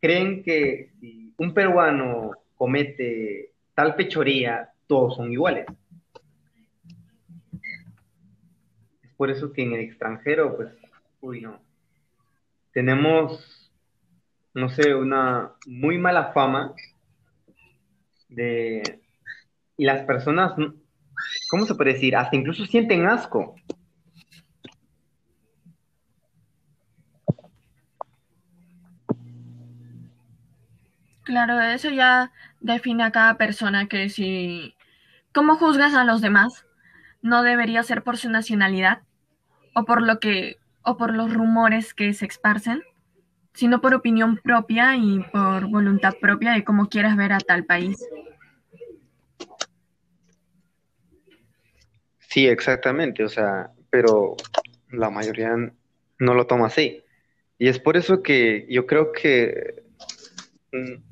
creen 0.00 0.44
que 0.44 0.92
si 1.00 1.34
un 1.38 1.52
peruano 1.52 2.34
comete 2.54 3.50
tal 3.74 3.96
pechoría, 3.96 4.70
todos 4.86 5.16
son 5.16 5.32
iguales. 5.32 5.66
Es 9.02 9.10
por 9.16 9.28
eso 9.28 9.52
que 9.52 9.64
en 9.64 9.72
el 9.72 9.80
extranjero, 9.80 10.54
pues, 10.56 10.68
uy, 11.20 11.40
no. 11.40 11.60
Tenemos, 12.72 13.72
no 14.54 14.68
sé, 14.68 14.94
una 14.94 15.50
muy 15.66 15.98
mala 15.98 16.32
fama 16.32 16.76
de... 18.28 19.00
Y 19.76 19.84
las 19.84 20.04
personas, 20.04 20.52
¿cómo 21.50 21.66
se 21.66 21.74
puede 21.74 21.94
decir? 21.94 22.16
Hasta 22.16 22.36
incluso 22.36 22.64
sienten 22.66 23.06
asco. 23.06 23.54
Claro, 31.24 31.60
eso 31.60 31.90
ya 31.90 32.32
define 32.60 33.02
a 33.02 33.10
cada 33.10 33.36
persona 33.36 33.88
que 33.88 34.08
si 34.08 34.76
¿Cómo 35.36 35.56
juzgas 35.56 35.92
a 35.92 36.04
los 36.04 36.22
demás? 36.22 36.64
No 37.20 37.42
debería 37.42 37.82
ser 37.82 38.02
por 38.02 38.16
su 38.16 38.30
nacionalidad 38.30 39.02
o 39.74 39.84
por 39.84 40.00
lo 40.00 40.18
que 40.18 40.56
o 40.80 40.96
por 40.96 41.12
los 41.12 41.30
rumores 41.30 41.92
que 41.92 42.14
se 42.14 42.24
esparcen, 42.24 42.82
sino 43.52 43.82
por 43.82 43.92
opinión 43.92 44.38
propia 44.38 44.96
y 44.96 45.20
por 45.30 45.68
voluntad 45.68 46.14
propia 46.22 46.52
de 46.52 46.64
cómo 46.64 46.88
quieras 46.88 47.18
ver 47.18 47.34
a 47.34 47.38
tal 47.38 47.66
país. 47.66 48.02
Sí, 52.36 52.46
exactamente, 52.46 53.24
o 53.24 53.30
sea, 53.30 53.70
pero 53.88 54.36
la 54.90 55.08
mayoría 55.08 55.56
no 56.18 56.34
lo 56.34 56.46
toma 56.46 56.66
así. 56.66 57.02
Y 57.58 57.68
es 57.68 57.78
por 57.78 57.96
eso 57.96 58.22
que 58.22 58.66
yo 58.68 58.84
creo 58.84 59.10
que 59.10 59.82
mm, 60.70 61.02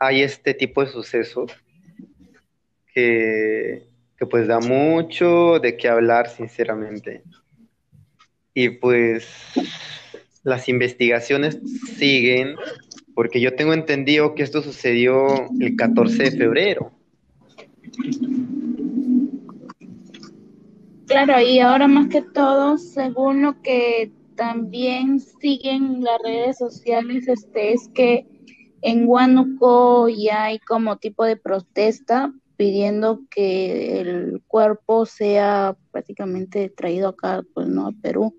hay 0.00 0.22
este 0.22 0.54
tipo 0.54 0.82
de 0.82 0.90
sucesos 0.90 1.52
que, 2.94 3.86
que 4.16 4.24
pues 4.24 4.46
da 4.46 4.60
mucho 4.60 5.58
de 5.58 5.76
qué 5.76 5.88
hablar, 5.88 6.30
sinceramente. 6.30 7.22
Y 8.54 8.70
pues 8.70 9.28
las 10.42 10.70
investigaciones 10.70 11.58
siguen, 11.98 12.56
porque 13.14 13.42
yo 13.42 13.54
tengo 13.56 13.74
entendido 13.74 14.34
que 14.34 14.42
esto 14.42 14.62
sucedió 14.62 15.50
el 15.60 15.76
14 15.76 16.22
de 16.22 16.30
febrero. 16.30 16.92
Claro, 21.12 21.40
y 21.40 21.58
ahora 21.58 21.88
más 21.88 22.08
que 22.08 22.22
todo, 22.22 22.78
según 22.78 23.42
lo 23.42 23.60
que 23.60 24.10
también 24.34 25.20
siguen 25.20 26.02
las 26.02 26.18
redes 26.24 26.56
sociales, 26.56 27.28
este 27.28 27.74
es 27.74 27.90
que 27.94 28.26
en 28.80 29.06
Huánuco 29.06 30.08
ya 30.08 30.44
hay 30.44 30.58
como 30.58 30.96
tipo 30.96 31.24
de 31.24 31.36
protesta 31.36 32.32
pidiendo 32.56 33.20
que 33.30 34.00
el 34.00 34.42
cuerpo 34.46 35.04
sea 35.04 35.76
prácticamente 35.90 36.70
traído 36.70 37.10
acá, 37.10 37.42
pues 37.52 37.68
no, 37.68 37.88
a 37.88 37.92
Perú. 37.92 38.34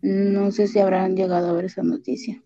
No 0.00 0.50
sé 0.52 0.68
si 0.68 0.78
habrán 0.78 1.16
llegado 1.16 1.50
a 1.50 1.52
ver 1.52 1.66
esa 1.66 1.82
noticia. 1.82 2.42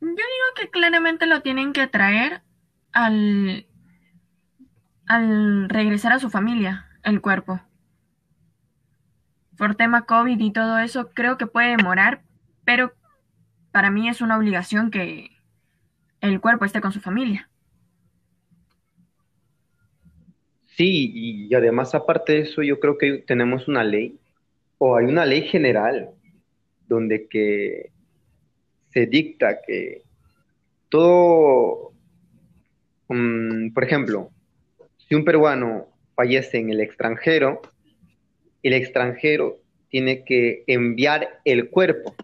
Yo 0.00 0.08
digo 0.08 0.48
que 0.56 0.70
claramente 0.70 1.26
lo 1.26 1.42
tienen 1.42 1.72
que 1.72 1.88
traer 1.88 2.42
al, 2.92 3.66
al 5.06 5.68
regresar 5.68 6.12
a 6.12 6.18
su 6.18 6.30
familia, 6.30 6.83
el 7.04 7.20
cuerpo. 7.20 7.60
Por 9.56 9.76
tema 9.76 10.04
COVID 10.06 10.40
y 10.40 10.52
todo 10.52 10.78
eso, 10.78 11.10
creo 11.10 11.38
que 11.38 11.46
puede 11.46 11.76
demorar, 11.76 12.22
pero 12.64 12.92
para 13.70 13.90
mí 13.90 14.08
es 14.08 14.20
una 14.20 14.36
obligación 14.36 14.90
que 14.90 15.30
el 16.20 16.40
cuerpo 16.40 16.64
esté 16.64 16.80
con 16.80 16.92
su 16.92 17.00
familia. 17.00 17.48
Sí, 20.66 21.12
y 21.14 21.54
además 21.54 21.94
aparte 21.94 22.32
de 22.32 22.40
eso, 22.40 22.62
yo 22.62 22.80
creo 22.80 22.98
que 22.98 23.18
tenemos 23.18 23.68
una 23.68 23.84
ley 23.84 24.18
o 24.78 24.96
hay 24.96 25.06
una 25.06 25.24
ley 25.24 25.42
general 25.42 26.10
donde 26.88 27.28
que 27.28 27.92
se 28.90 29.06
dicta 29.06 29.60
que 29.66 30.02
todo, 30.88 31.92
mm, 33.08 33.72
por 33.72 33.84
ejemplo, 33.84 34.30
si 34.96 35.14
un 35.14 35.24
peruano 35.24 35.88
fallece 36.14 36.58
en 36.58 36.70
el 36.70 36.80
extranjero, 36.80 37.60
el 38.62 38.72
extranjero 38.72 39.60
tiene 39.88 40.24
que 40.24 40.64
enviar 40.66 41.40
el 41.44 41.70
cuerpo, 41.70 42.14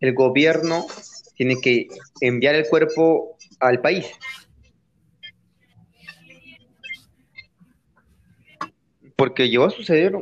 el 0.00 0.14
gobierno 0.14 0.86
tiene 1.34 1.56
que 1.60 1.88
enviar 2.20 2.54
el 2.54 2.66
cuerpo 2.68 3.36
al 3.60 3.80
país. 3.80 4.10
Porque 9.16 9.48
llegó 9.48 9.64
a 9.64 9.70
suceder 9.70 10.14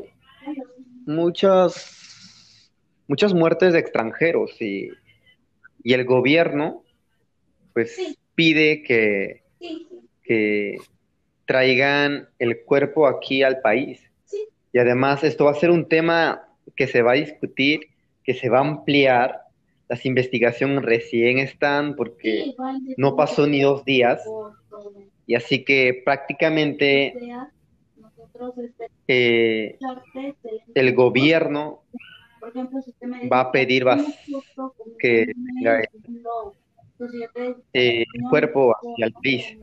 muchas, 1.07 2.73
muchas 3.07 3.35
muertes 3.35 3.73
de 3.73 3.79
extranjeros 3.79 4.61
y, 4.61 4.91
el 5.85 6.05
gobierno 6.05 6.83
pues 7.73 7.97
pide 8.35 8.83
que, 8.83 9.45
que 10.25 10.79
traigan 11.47 12.29
el 12.39 12.63
cuerpo 12.65 13.07
aquí 13.07 13.43
al 13.43 13.61
país. 13.61 14.03
Y 14.73 14.79
además 14.79 15.25
esto 15.25 15.47
va 15.47 15.53
a 15.53 15.55
ser 15.55 15.71
un 15.71 15.89
tema 15.89 16.43
que 16.75 16.87
se 16.87 17.03
va 17.03 17.13
a 17.13 17.15
discutir, 17.15 17.89
que 18.25 18.35
se 18.35 18.49
va 18.49 18.59
a 18.59 18.63
ampliar. 18.63 19.43
Las 19.89 20.05
investigaciones 20.05 20.83
recién 20.83 21.39
están 21.39 21.95
porque 21.95 22.55
no 22.97 23.15
pasó 23.15 23.47
ni 23.47 23.63
dos 23.63 23.85
días. 23.85 24.23
Y 25.27 25.37
así 25.37 25.65
que 25.65 26.03
prácticamente 26.05 27.15
eh, 29.09 29.79
el 30.75 30.95
gobierno 30.95 31.83
va 33.33 33.41
a 33.41 33.53
pedir 33.53 33.85
que 34.99 35.33
eh, 37.73 38.05
el 38.13 38.23
cuerpo 38.29 38.75
hacia 38.75 39.07
el 39.07 39.13
país. 39.13 39.57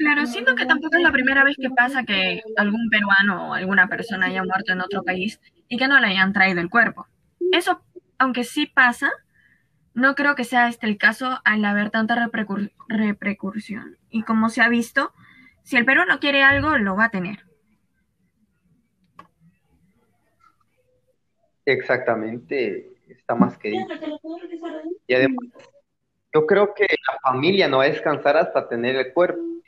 Claro, 0.00 0.24
siento 0.24 0.54
que 0.54 0.64
tampoco 0.64 0.96
es 0.96 1.02
la 1.02 1.12
primera 1.12 1.44
vez 1.44 1.56
que 1.60 1.68
pasa 1.68 2.04
que 2.04 2.40
algún 2.56 2.88
peruano 2.88 3.50
o 3.50 3.52
alguna 3.52 3.86
persona 3.86 4.28
haya 4.28 4.42
muerto 4.42 4.72
en 4.72 4.80
otro 4.80 5.02
país 5.02 5.38
y 5.68 5.76
que 5.76 5.88
no 5.88 6.00
le 6.00 6.06
hayan 6.06 6.32
traído 6.32 6.62
el 6.62 6.70
cuerpo. 6.70 7.06
Eso, 7.52 7.82
aunque 8.16 8.44
sí 8.44 8.64
pasa, 8.64 9.10
no 9.92 10.14
creo 10.14 10.36
que 10.36 10.44
sea 10.44 10.68
este 10.68 10.86
el 10.86 10.96
caso 10.96 11.40
al 11.44 11.62
haber 11.66 11.90
tanta 11.90 12.16
repercusión. 12.88 13.98
Y 14.08 14.22
como 14.22 14.48
se 14.48 14.62
ha 14.62 14.70
visto, 14.70 15.12
si 15.64 15.76
el 15.76 15.84
peruano 15.84 16.18
quiere 16.18 16.44
algo, 16.44 16.78
lo 16.78 16.96
va 16.96 17.04
a 17.04 17.10
tener. 17.10 17.44
Exactamente, 21.66 22.90
está 23.06 23.34
más 23.34 23.58
que 23.58 23.68
dicho. 23.68 23.86
Y 25.06 25.12
además, 25.12 25.44
yo 26.32 26.46
creo 26.46 26.72
que 26.72 26.84
la 26.84 27.18
familia 27.30 27.68
no 27.68 27.78
va 27.78 27.84
a 27.84 27.88
descansar 27.88 28.38
hasta 28.38 28.66
tener 28.66 28.96
el 28.96 29.12
cuerpo. 29.12 29.59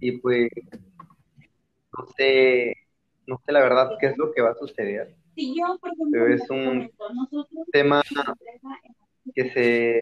Y 0.00 0.12
pues, 0.18 0.48
no 1.96 2.06
sé, 2.16 2.74
no 3.26 3.40
sé 3.44 3.52
la 3.52 3.60
verdad 3.60 3.96
qué 4.00 4.06
es 4.06 4.18
lo 4.18 4.32
que 4.32 4.40
va 4.40 4.50
a 4.50 4.54
suceder. 4.54 5.14
Pero 6.10 6.26
es 6.26 6.48
un 6.50 6.90
tema 7.70 8.02
que 9.34 9.50
se, 9.50 10.00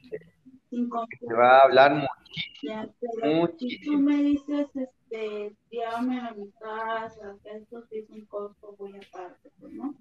se 0.71 1.35
va 1.35 1.59
a 1.59 1.65
hablar 1.65 1.95
muchísimo. 1.95 3.41
muchísimo. 3.41 3.99
me 3.99 4.23
dices, 4.23 4.69
este, 4.75 5.57
a 5.85 6.01
mi 6.01 6.51
casa, 6.61 7.37
que 7.43 7.51
esto 7.57 7.85
sí 7.89 7.99
es 7.99 8.11
un 8.11 8.25
costo 8.27 8.77
muy 8.79 8.93
aparte, 8.97 9.51
pues, 9.59 9.73
¿no? 9.73 9.95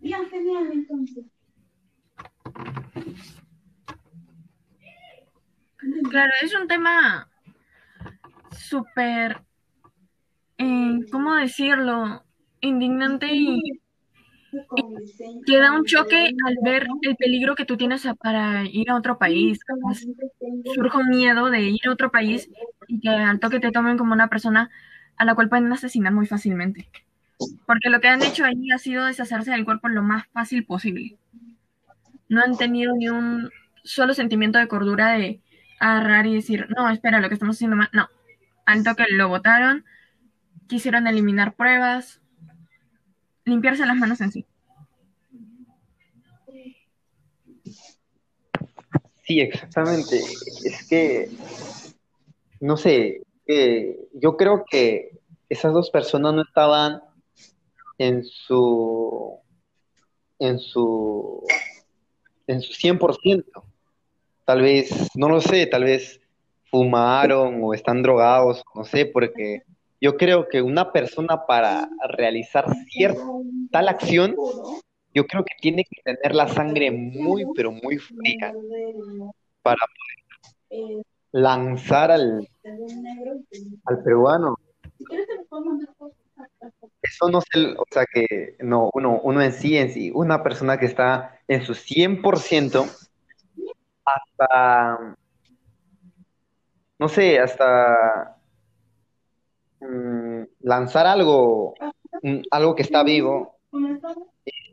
Bien, 0.00 0.28
genial, 0.28 0.68
entonces. 0.72 1.24
Claro, 6.10 6.32
es 6.42 6.51
un 6.62 6.68
tema 6.68 7.28
súper, 8.56 9.42
eh, 10.58 10.98
¿cómo 11.10 11.34
decirlo? 11.34 12.22
Indignante 12.60 13.28
y, 13.32 13.60
te 15.46 15.58
da 15.58 15.72
un 15.72 15.84
choque 15.84 16.30
al 16.46 16.58
ver 16.62 16.86
el 17.02 17.16
peligro 17.16 17.54
que 17.54 17.64
tú 17.64 17.76
tienes 17.76 18.06
para 18.20 18.64
ir 18.64 18.90
a 18.90 18.96
otro 18.96 19.18
país. 19.18 19.58
Surge 20.74 20.98
un 20.98 21.08
miedo 21.08 21.50
de 21.50 21.62
ir 21.62 21.88
a 21.88 21.92
otro 21.92 22.10
país 22.10 22.50
y 22.86 23.00
que 23.00 23.08
al 23.08 23.40
toque 23.40 23.60
te 23.60 23.72
tomen 23.72 23.96
como 23.96 24.12
una 24.12 24.28
persona 24.28 24.70
a 25.16 25.24
la 25.24 25.34
cual 25.34 25.48
pueden 25.48 25.72
asesinar 25.72 26.12
muy 26.12 26.26
fácilmente. 26.26 26.88
Porque 27.66 27.88
lo 27.88 28.00
que 28.00 28.08
han 28.08 28.22
hecho 28.22 28.44
ahí 28.44 28.70
ha 28.70 28.78
sido 28.78 29.06
deshacerse 29.06 29.50
del 29.50 29.64
cuerpo 29.64 29.88
lo 29.88 30.02
más 30.02 30.26
fácil 30.28 30.64
posible. 30.66 31.16
No 32.28 32.42
han 32.42 32.56
tenido 32.56 32.94
ni 32.94 33.08
un 33.08 33.50
solo 33.82 34.12
sentimiento 34.12 34.58
de 34.58 34.68
cordura 34.68 35.12
de 35.12 35.40
agarrar 35.82 36.26
y 36.26 36.34
decir, 36.34 36.68
no, 36.76 36.88
espera, 36.88 37.20
lo 37.20 37.28
que 37.28 37.34
estamos 37.34 37.56
haciendo 37.56 37.76
mal. 37.76 37.90
No, 37.92 38.08
al 38.64 38.84
toque 38.84 39.04
lo 39.10 39.28
votaron, 39.28 39.84
quisieron 40.68 41.06
eliminar 41.06 41.54
pruebas, 41.54 42.20
limpiarse 43.44 43.84
las 43.84 43.96
manos 43.96 44.20
en 44.20 44.32
sí. 44.32 44.46
Sí, 49.24 49.40
exactamente. 49.40 50.20
Es 50.64 50.88
que, 50.88 51.30
no 52.60 52.76
sé, 52.76 53.22
yo 54.14 54.36
creo 54.36 54.64
que 54.68 55.18
esas 55.48 55.72
dos 55.72 55.90
personas 55.90 56.34
no 56.34 56.42
estaban 56.42 57.02
en 57.98 58.24
su 58.24 59.38
en 60.38 60.58
su 60.58 61.44
en 62.46 62.60
su 62.60 62.72
100%. 62.72 63.71
Tal 64.52 64.60
vez, 64.60 65.08
no 65.14 65.30
lo 65.30 65.40
sé, 65.40 65.66
tal 65.66 65.84
vez 65.84 66.20
fumaron 66.64 67.60
o 67.62 67.72
están 67.72 68.02
drogados, 68.02 68.62
no 68.74 68.84
sé, 68.84 69.06
porque 69.06 69.62
yo 69.98 70.18
creo 70.18 70.46
que 70.46 70.60
una 70.60 70.92
persona 70.92 71.46
para 71.46 71.88
realizar 72.06 72.66
cierta 72.90 73.22
tal 73.70 73.88
acción, 73.88 74.36
yo 75.14 75.24
creo 75.24 75.42
que 75.42 75.54
tiene 75.58 75.84
que 75.84 76.02
tener 76.02 76.34
la 76.34 76.48
sangre 76.48 76.90
muy, 76.90 77.46
pero 77.56 77.72
muy 77.72 77.96
fría 77.96 78.52
para 79.62 79.78
poder 80.68 81.02
lanzar 81.30 82.10
al, 82.10 82.46
al 83.86 84.02
peruano. 84.04 84.58
Eso 87.00 87.30
no 87.30 87.40
sé, 87.40 87.74
o 87.78 87.84
sea 87.90 88.04
que 88.04 88.56
no, 88.58 88.90
uno, 88.92 89.18
uno 89.24 89.40
en 89.40 89.54
sí, 89.54 89.78
en 89.78 89.90
sí, 89.94 90.10
una 90.14 90.42
persona 90.42 90.78
que 90.78 90.84
está 90.84 91.40
en 91.48 91.64
su 91.64 91.72
100% 91.74 92.84
hasta, 94.04 95.16
no 96.98 97.08
sé, 97.08 97.38
hasta 97.38 98.36
mm, 99.80 100.42
lanzar 100.60 101.06
algo, 101.06 101.74
algo 102.50 102.74
que 102.74 102.82
está 102.82 103.02
vivo, 103.02 103.58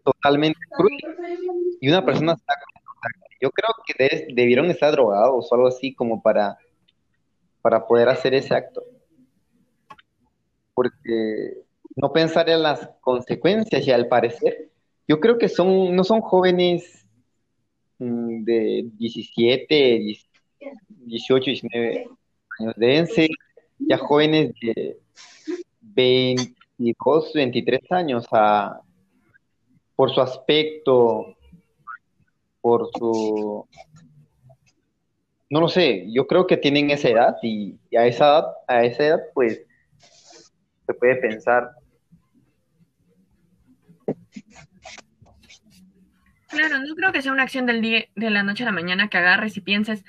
totalmente 0.04 0.60
cruel. 0.70 1.78
Y 1.82 1.90
una 1.90 2.06
persona 2.06 2.34
está 2.34 2.54
yo 3.42 3.52
creo 3.52 3.70
que 3.86 4.34
debieron 4.34 4.70
estar 4.70 4.92
drogados 4.92 5.50
o 5.50 5.56
algo 5.56 5.68
así 5.68 5.94
como 5.94 6.22
para, 6.22 6.58
para 7.62 7.88
poder 7.88 8.10
hacer 8.10 8.34
ese 8.34 8.54
acto. 8.54 8.84
Porque 10.74 11.64
no 11.96 12.12
pensar 12.12 12.50
en 12.50 12.64
las 12.64 12.90
consecuencias 13.02 13.86
y 13.88 13.92
al 13.92 14.08
parecer, 14.08 14.70
yo 15.08 15.20
creo 15.20 15.38
que 15.38 15.50
son, 15.50 15.96
no 15.96 16.04
son 16.04 16.22
jóvenes 16.22 16.99
de 18.00 18.86
17, 18.98 20.18
18, 21.06 21.46
19 21.46 22.06
años, 22.60 22.74
deben 22.78 23.08
ser 23.08 23.30
ya 23.80 23.98
jóvenes 23.98 24.54
de 24.62 24.98
22, 25.82 27.34
23 27.34 27.92
años 27.92 28.26
a, 28.32 28.82
por 29.96 30.12
su 30.12 30.22
aspecto, 30.22 31.36
por 32.62 32.90
su... 32.98 33.68
No 35.50 35.62
lo 35.62 35.68
sé, 35.68 36.06
yo 36.12 36.28
creo 36.28 36.46
que 36.46 36.58
tienen 36.58 36.92
esa 36.92 37.10
edad 37.10 37.36
y, 37.42 37.80
a 37.98 38.06
esa 38.06 38.26
edad, 38.26 38.46
a 38.68 38.84
esa 38.84 39.08
edad 39.08 39.20
pues 39.34 39.62
se 40.86 40.94
puede 40.94 41.16
pensar. 41.16 41.72
Claro, 46.60 46.84
no 46.86 46.94
creo 46.94 47.14
que 47.14 47.22
sea 47.22 47.32
una 47.32 47.44
acción 47.44 47.66
del 47.66 47.80
día, 47.80 48.04
de 48.18 48.30
la 48.30 48.44
noche 48.44 48.64
a 48.64 48.66
la 48.66 48.74
mañana 48.74 49.08
que 49.08 49.18
agarres 49.18 49.56
y 49.56 49.62
pienses, 49.62 50.04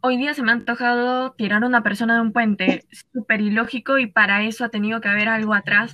hoy 0.00 0.16
día 0.16 0.32
se 0.32 0.42
me 0.42 0.50
ha 0.50 0.54
antojado 0.54 1.32
tirar 1.32 1.62
a 1.62 1.66
una 1.66 1.82
persona 1.82 2.14
de 2.14 2.22
un 2.22 2.32
puente, 2.32 2.86
súper 3.12 3.42
ilógico 3.42 3.98
y 3.98 4.06
para 4.06 4.42
eso 4.42 4.64
ha 4.64 4.70
tenido 4.70 5.02
que 5.02 5.10
haber 5.10 5.28
algo 5.28 5.52
atrás, 5.52 5.92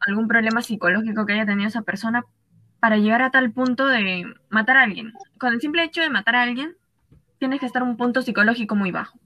algún 0.00 0.28
problema 0.28 0.62
psicológico 0.62 1.26
que 1.26 1.34
haya 1.34 1.44
tenido 1.44 1.68
esa 1.68 1.82
persona 1.82 2.24
para 2.80 2.96
llegar 2.96 3.20
a 3.20 3.30
tal 3.30 3.52
punto 3.52 3.86
de 3.86 4.24
matar 4.48 4.78
a 4.78 4.82
alguien. 4.84 5.12
Con 5.36 5.52
el 5.52 5.60
simple 5.60 5.84
hecho 5.84 6.00
de 6.00 6.08
matar 6.08 6.36
a 6.36 6.42
alguien, 6.42 6.78
tienes 7.38 7.60
que 7.60 7.66
estar 7.66 7.82
un 7.82 7.98
punto 7.98 8.22
psicológico 8.22 8.76
muy 8.76 8.92
bajo. 8.92 9.18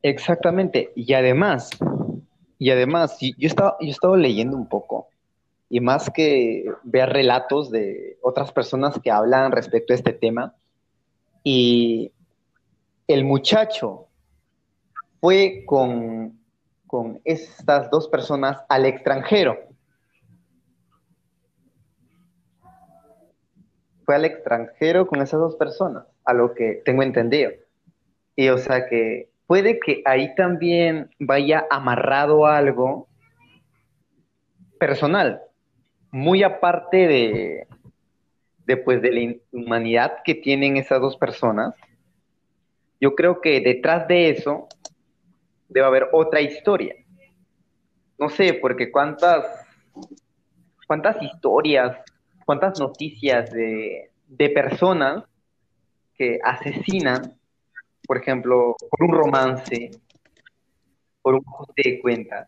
Exactamente. 0.00 0.92
Y 0.94 1.12
además, 1.14 1.70
y 2.60 2.70
además, 2.70 3.18
yo 3.20 3.32
he 3.40 3.46
estado, 3.46 3.76
yo 3.80 3.88
he 3.88 3.90
estado 3.90 4.14
leyendo 4.14 4.56
un 4.56 4.68
poco, 4.68 5.08
y 5.74 5.80
más 5.80 6.08
que 6.08 6.64
ver 6.84 7.08
relatos 7.08 7.68
de 7.68 8.16
otras 8.22 8.52
personas 8.52 9.00
que 9.02 9.10
hablan 9.10 9.50
respecto 9.50 9.92
a 9.92 9.96
este 9.96 10.12
tema, 10.12 10.54
y 11.42 12.12
el 13.08 13.24
muchacho 13.24 14.06
fue 15.20 15.64
con 15.66 16.38
con 16.86 17.20
estas 17.24 17.90
dos 17.90 18.06
personas 18.06 18.62
al 18.68 18.86
extranjero. 18.86 19.58
Fue 24.04 24.14
al 24.14 24.24
extranjero 24.24 25.08
con 25.08 25.20
esas 25.20 25.40
dos 25.40 25.56
personas, 25.56 26.06
a 26.24 26.34
lo 26.34 26.54
que 26.54 26.82
tengo 26.84 27.02
entendido. 27.02 27.50
Y 28.36 28.48
o 28.48 28.58
sea 28.58 28.86
que 28.86 29.28
puede 29.48 29.80
que 29.80 30.02
ahí 30.04 30.36
también 30.36 31.10
vaya 31.18 31.66
amarrado 31.68 32.46
algo 32.46 33.08
personal, 34.78 35.42
muy 36.14 36.44
aparte 36.44 37.08
de, 37.08 37.66
de, 38.66 38.76
pues, 38.76 39.02
de 39.02 39.10
la 39.10 39.20
inhumanidad 39.52 40.18
que 40.24 40.36
tienen 40.36 40.76
esas 40.76 41.00
dos 41.00 41.16
personas. 41.16 41.74
Yo 43.00 43.16
creo 43.16 43.40
que 43.40 43.60
detrás 43.60 44.06
de 44.06 44.30
eso 44.30 44.68
debe 45.68 45.84
haber 45.84 46.08
otra 46.12 46.40
historia. 46.40 46.94
No 48.16 48.28
sé, 48.28 48.54
porque 48.54 48.92
cuántas, 48.92 49.44
cuántas 50.86 51.20
historias, 51.20 51.98
cuántas 52.46 52.78
noticias 52.78 53.50
de, 53.50 54.12
de 54.28 54.48
personas 54.50 55.24
que 56.14 56.38
asesinan, 56.44 57.36
por 58.06 58.18
ejemplo, 58.18 58.76
por 58.88 59.02
un 59.02 59.16
romance, 59.16 59.90
por 61.22 61.34
un 61.34 61.42
ajuste 61.44 61.82
de 61.84 62.00
cuentas. 62.00 62.46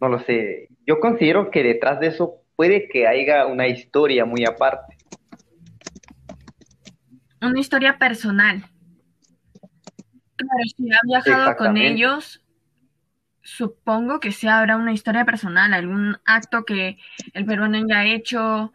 No 0.00 0.08
lo 0.08 0.20
sé. 0.20 0.68
Yo 0.86 1.00
considero 1.00 1.50
que 1.50 1.62
detrás 1.62 2.00
de 2.00 2.06
eso 2.06 2.47
puede 2.58 2.88
que 2.88 3.06
haya 3.06 3.46
una 3.46 3.68
historia 3.68 4.24
muy 4.24 4.44
aparte. 4.44 4.96
Una 7.40 7.60
historia 7.60 7.98
personal. 7.98 8.64
Claro, 10.34 10.64
si 10.76 10.90
ha 10.92 10.98
viajado 11.04 11.56
con 11.56 11.76
ellos, 11.76 12.42
supongo 13.42 14.18
que 14.18 14.32
sí 14.32 14.48
habrá 14.48 14.76
una 14.76 14.92
historia 14.92 15.24
personal, 15.24 15.72
algún 15.72 16.16
acto 16.24 16.64
que 16.64 16.98
el 17.32 17.46
peruano 17.46 17.78
haya 17.78 18.12
hecho 18.12 18.72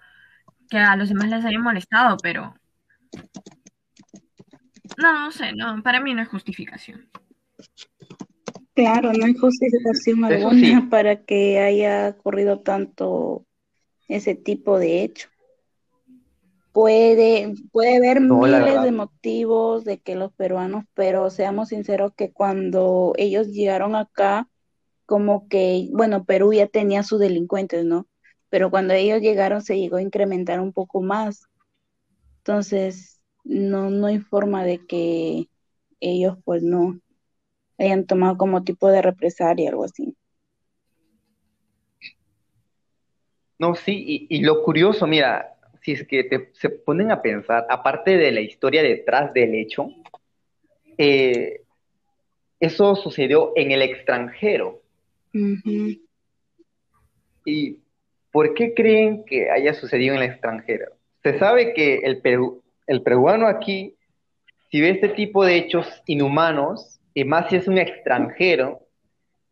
que 0.69 0.77
a 0.77 0.95
los 0.95 1.09
demás 1.09 1.29
les 1.29 1.43
haya 1.43 1.59
molestado, 1.59 2.15
pero 2.23 2.55
no, 4.97 5.25
no 5.25 5.31
sé, 5.31 5.51
no, 5.57 5.83
para 5.83 5.99
mí 5.99 6.13
no 6.13 6.21
es 6.21 6.29
justificación. 6.29 7.09
Claro, 8.75 9.11
no 9.11 9.25
hay 9.25 9.33
justificación 9.33 10.23
alguna 10.23 10.87
para 10.89 11.17
que 11.25 11.59
haya 11.59 12.15
ocurrido 12.17 12.61
tanto 12.61 13.45
ese 14.07 14.35
tipo 14.35 14.79
de 14.79 15.03
hecho. 15.03 15.29
Puede, 16.71 17.53
puede 17.71 17.97
haber 17.97 18.19
miles 18.19 18.81
de 18.81 18.91
motivos 18.91 19.83
de 19.83 19.99
que 19.99 20.15
los 20.15 20.33
peruanos, 20.33 20.85
pero 20.95 21.29
seamos 21.29 21.69
sinceros 21.69 22.13
que 22.15 22.31
cuando 22.31 23.13
ellos 23.15 23.49
llegaron 23.49 23.95
acá, 23.95 24.49
como 25.05 25.47
que, 25.47 25.89
bueno, 25.91 26.25
Perú 26.25 26.53
ya 26.53 26.67
tenía 26.67 27.03
sus 27.03 27.19
delincuentes, 27.19 27.85
¿no? 27.85 28.07
Pero 28.49 28.71
cuando 28.71 28.95
ellos 28.95 29.21
llegaron 29.21 29.61
se 29.61 29.77
llegó 29.77 29.97
a 29.97 30.01
incrementar 30.01 30.59
un 30.59 30.73
poco 30.73 31.01
más. 31.01 31.43
Entonces, 32.37 33.21
no, 33.43 33.89
no 33.89 34.07
hay 34.07 34.19
forma 34.19 34.63
de 34.63 34.85
que 34.85 35.49
ellos 35.99 36.37
pues 36.43 36.63
no 36.63 36.99
hayan 37.77 38.05
tomado 38.05 38.37
como 38.37 38.63
tipo 38.63 38.89
de 38.89 39.01
represalia, 39.01 39.69
algo 39.69 39.83
así. 39.83 40.15
No, 43.59 43.75
sí, 43.75 44.27
y 44.29 44.41
lo 44.41 44.63
curioso, 44.63 45.07
mira, 45.07 45.53
si 45.83 45.91
es 45.91 46.07
que 46.07 46.49
se 46.53 46.69
ponen 46.69 47.11
a 47.11 47.21
pensar, 47.21 47.65
aparte 47.69 48.17
de 48.17 48.31
la 48.31 48.41
historia 48.41 48.81
detrás 48.81 49.33
del 49.33 49.53
hecho, 49.55 49.89
eh, 50.97 51.61
eso 52.59 52.95
sucedió 52.95 53.51
en 53.55 53.71
el 53.71 53.81
extranjero. 53.81 54.81
¿Y 57.45 57.79
por 58.31 58.53
qué 58.53 58.73
creen 58.73 59.25
que 59.25 59.49
haya 59.51 59.73
sucedido 59.73 60.15
en 60.15 60.21
el 60.21 60.29
extranjero? 60.29 60.93
Se 61.21 61.37
sabe 61.37 61.73
que 61.73 61.95
el, 61.97 62.21
el 62.87 63.01
peruano 63.01 63.47
aquí, 63.47 63.95
si 64.71 64.79
ve 64.79 64.91
este 64.91 65.09
tipo 65.09 65.43
de 65.43 65.57
hechos 65.57 66.01
inhumanos, 66.05 67.01
y 67.13 67.25
más 67.25 67.49
si 67.49 67.57
es 67.57 67.67
un 67.67 67.77
extranjero, 67.77 68.87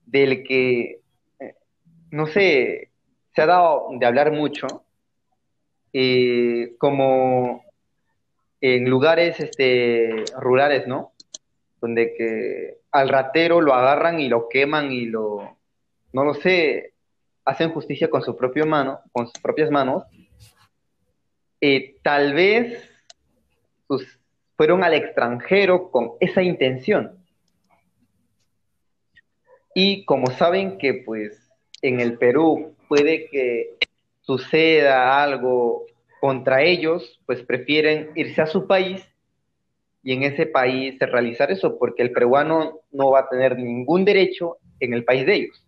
del 0.06 0.44
que, 0.44 1.02
eh, 1.40 1.56
no 2.10 2.28
sé, 2.28 2.91
se 3.34 3.42
ha 3.42 3.46
dado 3.46 3.88
de 3.92 4.06
hablar 4.06 4.32
mucho, 4.32 4.84
eh, 5.94 6.76
como 6.78 7.64
en 8.60 8.90
lugares 8.90 9.40
este, 9.40 10.24
rurales, 10.38 10.88
¿no? 10.88 11.14
Donde 11.80 12.14
que 12.14 12.78
al 12.92 13.10
ratero 13.10 13.62
lo 13.62 13.74
agarran 13.74 14.20
y 14.20 14.28
lo 14.28 14.50
queman 14.50 14.92
y 14.92 15.06
lo, 15.06 15.58
no 16.14 16.24
lo 16.24 16.34
sé, 16.34 16.94
hacen 17.46 17.72
justicia 17.72 18.10
con 18.10 18.22
su 18.22 18.36
propia 18.36 18.66
mano, 18.66 19.00
con 19.12 19.28
sus 19.28 19.40
propias 19.42 19.72
manos. 19.72 20.04
Eh, 21.60 21.96
tal 22.04 22.34
vez 22.34 22.90
sus, 23.88 24.20
fueron 24.58 24.84
al 24.84 24.94
extranjero 24.94 25.90
con 25.90 26.14
esa 26.20 26.44
intención. 26.44 27.18
Y 29.74 30.06
como 30.06 30.28
saben 30.32 30.78
que 30.78 30.94
pues 31.06 31.50
en 31.82 32.00
el 32.00 32.18
Perú 32.18 32.76
puede 32.92 33.30
que 33.30 33.78
suceda 34.20 35.24
algo 35.24 35.86
contra 36.20 36.62
ellos, 36.62 37.22
pues 37.26 37.42
prefieren 37.42 38.10
irse 38.16 38.42
a 38.42 38.48
su 38.48 38.68
país 38.68 39.02
y 40.04 40.12
en 40.12 40.24
ese 40.24 40.46
país 40.46 41.00
realizar 41.00 41.50
eso, 41.54 41.80
porque 41.80 42.04
el 42.04 42.12
peruano 42.12 42.82
no 42.92 43.12
va 43.12 43.22
a 43.22 43.30
tener 43.30 43.58
ningún 43.58 44.04
derecho 44.04 44.58
en 44.82 44.94
el 44.94 45.06
país 45.06 45.26
de 45.26 45.36
ellos. 45.36 45.66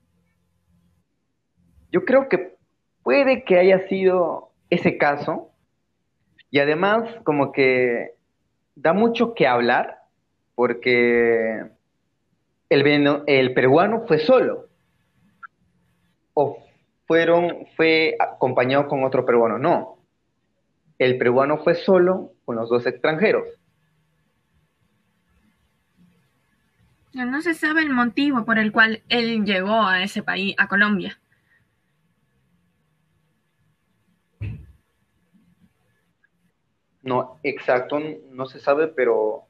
Yo 1.94 2.04
creo 2.04 2.28
que 2.28 2.58
puede 3.04 3.46
que 3.46 3.58
haya 3.58 3.88
sido 3.88 4.50
ese 4.70 4.98
caso 4.98 5.50
y 6.52 6.60
además 6.60 7.10
como 7.24 7.54
que 7.54 8.16
da 8.76 8.92
mucho 8.92 9.34
que 9.34 9.48
hablar 9.48 9.98
porque 10.56 11.70
el, 12.68 13.54
peruano 13.54 14.04
fue 14.08 14.20
solo 14.20 14.68
o 16.34 16.58
fueron, 17.06 17.68
fue 17.76 18.16
acompañado 18.20 18.88
con 18.88 19.04
otro 19.04 19.26
peruano, 19.26 19.58
no. 19.58 19.98
El 20.98 21.18
peruano 21.18 21.58
fue 21.58 21.76
solo 21.76 22.34
con 22.46 22.56
los 22.56 22.70
dos 22.70 22.86
extranjeros. 22.86 23.48
No 27.14 27.42
se 27.42 27.54
sabe 27.54 27.82
el 27.82 27.92
motivo 27.92 28.44
por 28.44 28.58
el 28.58 28.72
cual 28.72 29.04
él 29.10 29.46
llegó 29.46 29.84
a 29.86 30.04
ese 30.04 30.24
país, 30.24 30.56
a 30.58 30.68
Colombia. 30.68 31.20
No, 37.04 37.40
exacto, 37.44 38.00
no 38.32 38.46
se 38.46 38.60
sabe, 38.60 38.88
pero 38.88 39.44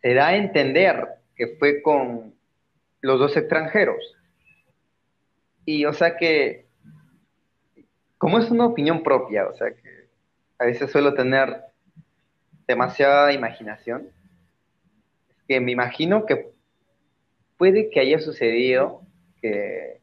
se 0.00 0.14
da 0.14 0.28
a 0.28 0.36
entender 0.36 1.06
que 1.36 1.56
fue 1.58 1.82
con 1.82 2.34
los 3.00 3.20
dos 3.20 3.36
extranjeros. 3.36 4.16
Y 5.66 5.84
o 5.84 5.92
sea 5.92 6.16
que, 6.16 6.64
como 8.16 8.38
es 8.38 8.50
una 8.50 8.64
opinión 8.64 9.02
propia, 9.02 9.46
o 9.46 9.54
sea 9.54 9.70
que 9.70 10.08
a 10.58 10.64
veces 10.64 10.90
suelo 10.90 11.12
tener 11.12 11.60
demasiada 12.66 13.34
imaginación, 13.34 14.08
es 15.28 15.42
que 15.46 15.60
me 15.60 15.72
imagino 15.72 16.24
que 16.24 16.52
puede 17.58 17.90
que 17.90 18.00
haya 18.00 18.18
sucedido 18.20 19.02
que, 19.42 20.00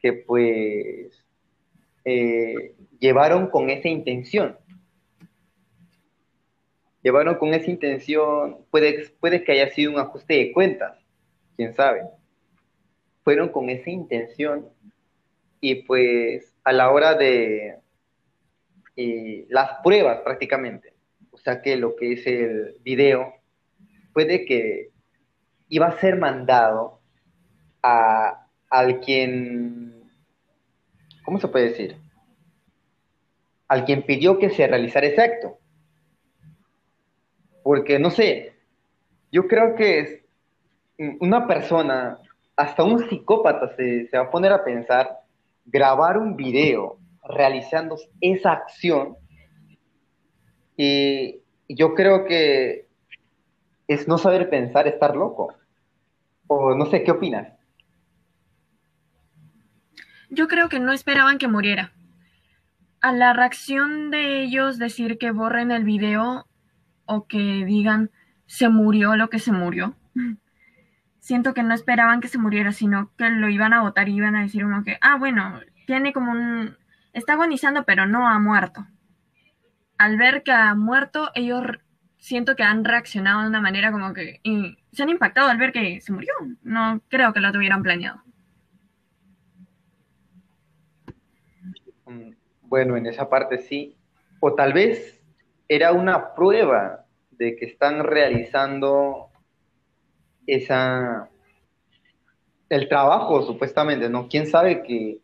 que 0.00 0.12
pues 0.14 1.24
eh, 2.04 2.74
llevaron 2.98 3.48
con 3.50 3.70
esa 3.70 3.88
intención 3.88 4.58
llevaron 7.02 7.36
con 7.36 7.54
esa 7.54 7.70
intención, 7.70 8.58
puede, 8.70 9.08
puede 9.20 9.44
que 9.44 9.52
haya 9.52 9.70
sido 9.70 9.92
un 9.92 9.98
ajuste 9.98 10.34
de 10.34 10.52
cuentas, 10.52 10.98
quién 11.56 11.74
sabe. 11.74 12.02
Fueron 13.22 13.50
con 13.50 13.68
esa 13.70 13.90
intención 13.90 14.68
y 15.60 15.82
pues 15.82 16.54
a 16.64 16.72
la 16.72 16.90
hora 16.90 17.14
de 17.14 17.78
eh, 18.96 19.46
las 19.48 19.80
pruebas 19.82 20.20
prácticamente, 20.20 20.94
o 21.30 21.36
sea 21.38 21.60
que 21.60 21.76
lo 21.76 21.96
que 21.96 22.12
es 22.12 22.26
el 22.26 22.76
video, 22.82 23.34
puede 24.12 24.44
que 24.44 24.90
iba 25.68 25.86
a 25.86 26.00
ser 26.00 26.16
mandado 26.16 27.00
a 27.82 28.48
al 28.70 29.00
quien, 29.00 30.10
¿cómo 31.24 31.38
se 31.40 31.48
puede 31.48 31.70
decir? 31.70 31.96
Al 33.66 33.84
quien 33.84 34.02
pidió 34.02 34.38
que 34.38 34.50
se 34.50 34.66
realizara 34.66 35.06
ese 35.06 35.22
acto. 35.22 35.58
Porque, 37.62 37.98
no 37.98 38.10
sé, 38.10 38.52
yo 39.30 39.46
creo 39.46 39.74
que 39.74 40.24
una 41.20 41.46
persona, 41.46 42.18
hasta 42.58 42.82
un 42.82 43.08
psicópata 43.08 43.74
se, 43.76 44.08
va 44.12 44.22
a 44.22 44.30
poner 44.30 44.52
a 44.52 44.64
pensar, 44.64 45.20
grabar 45.64 46.18
un 46.18 46.34
video 46.34 46.98
realizando 47.22 47.96
esa 48.20 48.50
acción, 48.50 49.16
y 50.76 51.40
yo 51.68 51.94
creo 51.94 52.24
que 52.24 52.88
es 53.86 54.08
no 54.08 54.18
saber 54.18 54.50
pensar, 54.50 54.88
estar 54.88 55.14
loco. 55.14 55.54
O 56.48 56.74
no 56.74 56.86
sé, 56.86 57.04
¿qué 57.04 57.12
opinas? 57.12 57.52
Yo 60.30 60.48
creo 60.48 60.68
que 60.68 60.80
no 60.80 60.92
esperaban 60.92 61.38
que 61.38 61.48
muriera. 61.48 61.92
A 63.00 63.12
la 63.12 63.32
reacción 63.32 64.10
de 64.10 64.42
ellos 64.42 64.78
decir 64.78 65.18
que 65.18 65.30
borren 65.30 65.70
el 65.70 65.84
video, 65.84 66.46
o 67.06 67.26
que 67.26 67.64
digan 67.64 68.10
se 68.46 68.68
murió 68.68 69.14
lo 69.16 69.30
que 69.30 69.38
se 69.38 69.52
murió. 69.52 69.94
Siento 71.28 71.52
que 71.52 71.62
no 71.62 71.74
esperaban 71.74 72.22
que 72.22 72.28
se 72.28 72.38
muriera, 72.38 72.72
sino 72.72 73.10
que 73.18 73.28
lo 73.28 73.50
iban 73.50 73.74
a 73.74 73.82
votar 73.82 74.08
y 74.08 74.16
iban 74.16 74.34
a 74.34 74.40
decir 74.40 74.64
uno 74.64 74.82
que, 74.82 74.96
ah, 75.02 75.18
bueno, 75.18 75.60
tiene 75.86 76.14
como 76.14 76.32
un... 76.32 76.74
está 77.12 77.34
agonizando, 77.34 77.84
pero 77.84 78.06
no 78.06 78.26
ha 78.26 78.38
muerto. 78.38 78.86
Al 79.98 80.16
ver 80.16 80.42
que 80.42 80.52
ha 80.52 80.74
muerto, 80.74 81.30
ellos 81.34 81.60
siento 82.16 82.56
que 82.56 82.62
han 82.62 82.82
reaccionado 82.82 83.42
de 83.42 83.48
una 83.48 83.60
manera 83.60 83.92
como 83.92 84.14
que 84.14 84.40
se 84.90 85.02
han 85.02 85.10
impactado 85.10 85.50
al 85.50 85.58
ver 85.58 85.70
que 85.70 86.00
se 86.00 86.14
murió. 86.14 86.32
No 86.62 87.02
creo 87.10 87.34
que 87.34 87.40
lo 87.40 87.52
tuvieran 87.52 87.82
planeado. 87.82 88.22
Mm, 92.06 92.30
bueno, 92.62 92.96
en 92.96 93.04
esa 93.04 93.28
parte 93.28 93.58
sí. 93.58 93.98
O 94.40 94.54
tal 94.54 94.72
vez 94.72 95.22
era 95.68 95.92
una 95.92 96.32
prueba 96.34 97.04
de 97.32 97.54
que 97.54 97.66
están 97.66 98.02
realizando 98.02 99.27
esa 100.48 101.30
el 102.68 102.88
trabajo 102.88 103.42
supuestamente, 103.42 104.08
¿no? 104.08 104.28
¿Quién 104.28 104.46
sabe 104.46 104.82
que, 104.82 105.20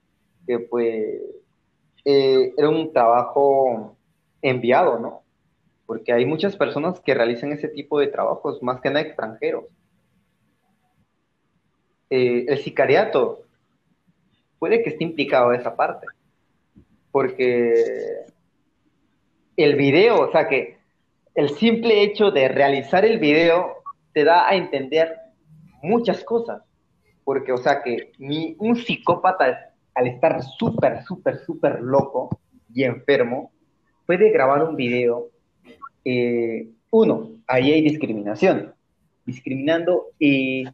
pues 0.70 1.20
eh, 2.04 2.54
era 2.56 2.68
un 2.68 2.92
trabajo 2.92 3.96
enviado, 4.40 4.98
¿no? 4.98 5.22
Porque 5.86 6.12
hay 6.12 6.24
muchas 6.24 6.56
personas 6.56 7.00
que 7.00 7.14
realizan 7.14 7.52
ese 7.52 7.68
tipo 7.68 7.98
de 7.98 8.06
trabajos, 8.06 8.62
más 8.62 8.80
que 8.80 8.88
nada 8.88 9.02
extranjeros. 9.02 9.64
Eh, 12.08 12.46
el 12.48 12.58
sicariato 12.58 13.42
puede 14.58 14.82
que 14.82 14.90
esté 14.90 15.04
implicado 15.04 15.52
esa 15.52 15.76
parte, 15.76 16.06
porque 17.10 18.24
el 19.56 19.76
video, 19.76 20.20
o 20.20 20.32
sea 20.32 20.48
que 20.48 20.78
el 21.34 21.50
simple 21.50 22.02
hecho 22.02 22.30
de 22.30 22.48
realizar 22.48 23.04
el 23.04 23.18
video 23.18 23.83
te 24.14 24.24
da 24.24 24.48
a 24.48 24.54
entender 24.54 25.14
muchas 25.82 26.24
cosas. 26.24 26.62
Porque, 27.24 27.52
o 27.52 27.58
sea 27.58 27.82
que 27.82 28.12
ni 28.18 28.56
un 28.58 28.76
psicópata, 28.76 29.74
al 29.94 30.06
estar 30.06 30.42
súper, 30.42 31.02
súper, 31.04 31.38
súper 31.44 31.80
loco 31.80 32.30
y 32.72 32.84
enfermo, 32.84 33.52
puede 34.06 34.30
grabar 34.30 34.62
un 34.64 34.76
video. 34.76 35.30
Eh, 36.04 36.68
uno, 36.90 37.30
ahí 37.46 37.72
hay 37.72 37.82
discriminación. 37.82 38.74
Discriminando 39.26 40.06
y 40.18 40.64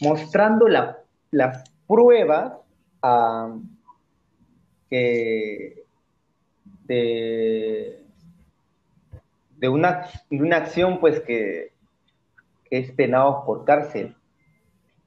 mostrando 0.00 0.68
las 0.68 1.64
pruebas 1.86 2.52
de, 6.86 8.04
una 9.60 10.56
acción 10.56 11.00
pues 11.00 11.20
que, 11.20 11.75
es 12.70 12.90
penado 12.92 13.44
por 13.44 13.64
cárcel. 13.64 14.14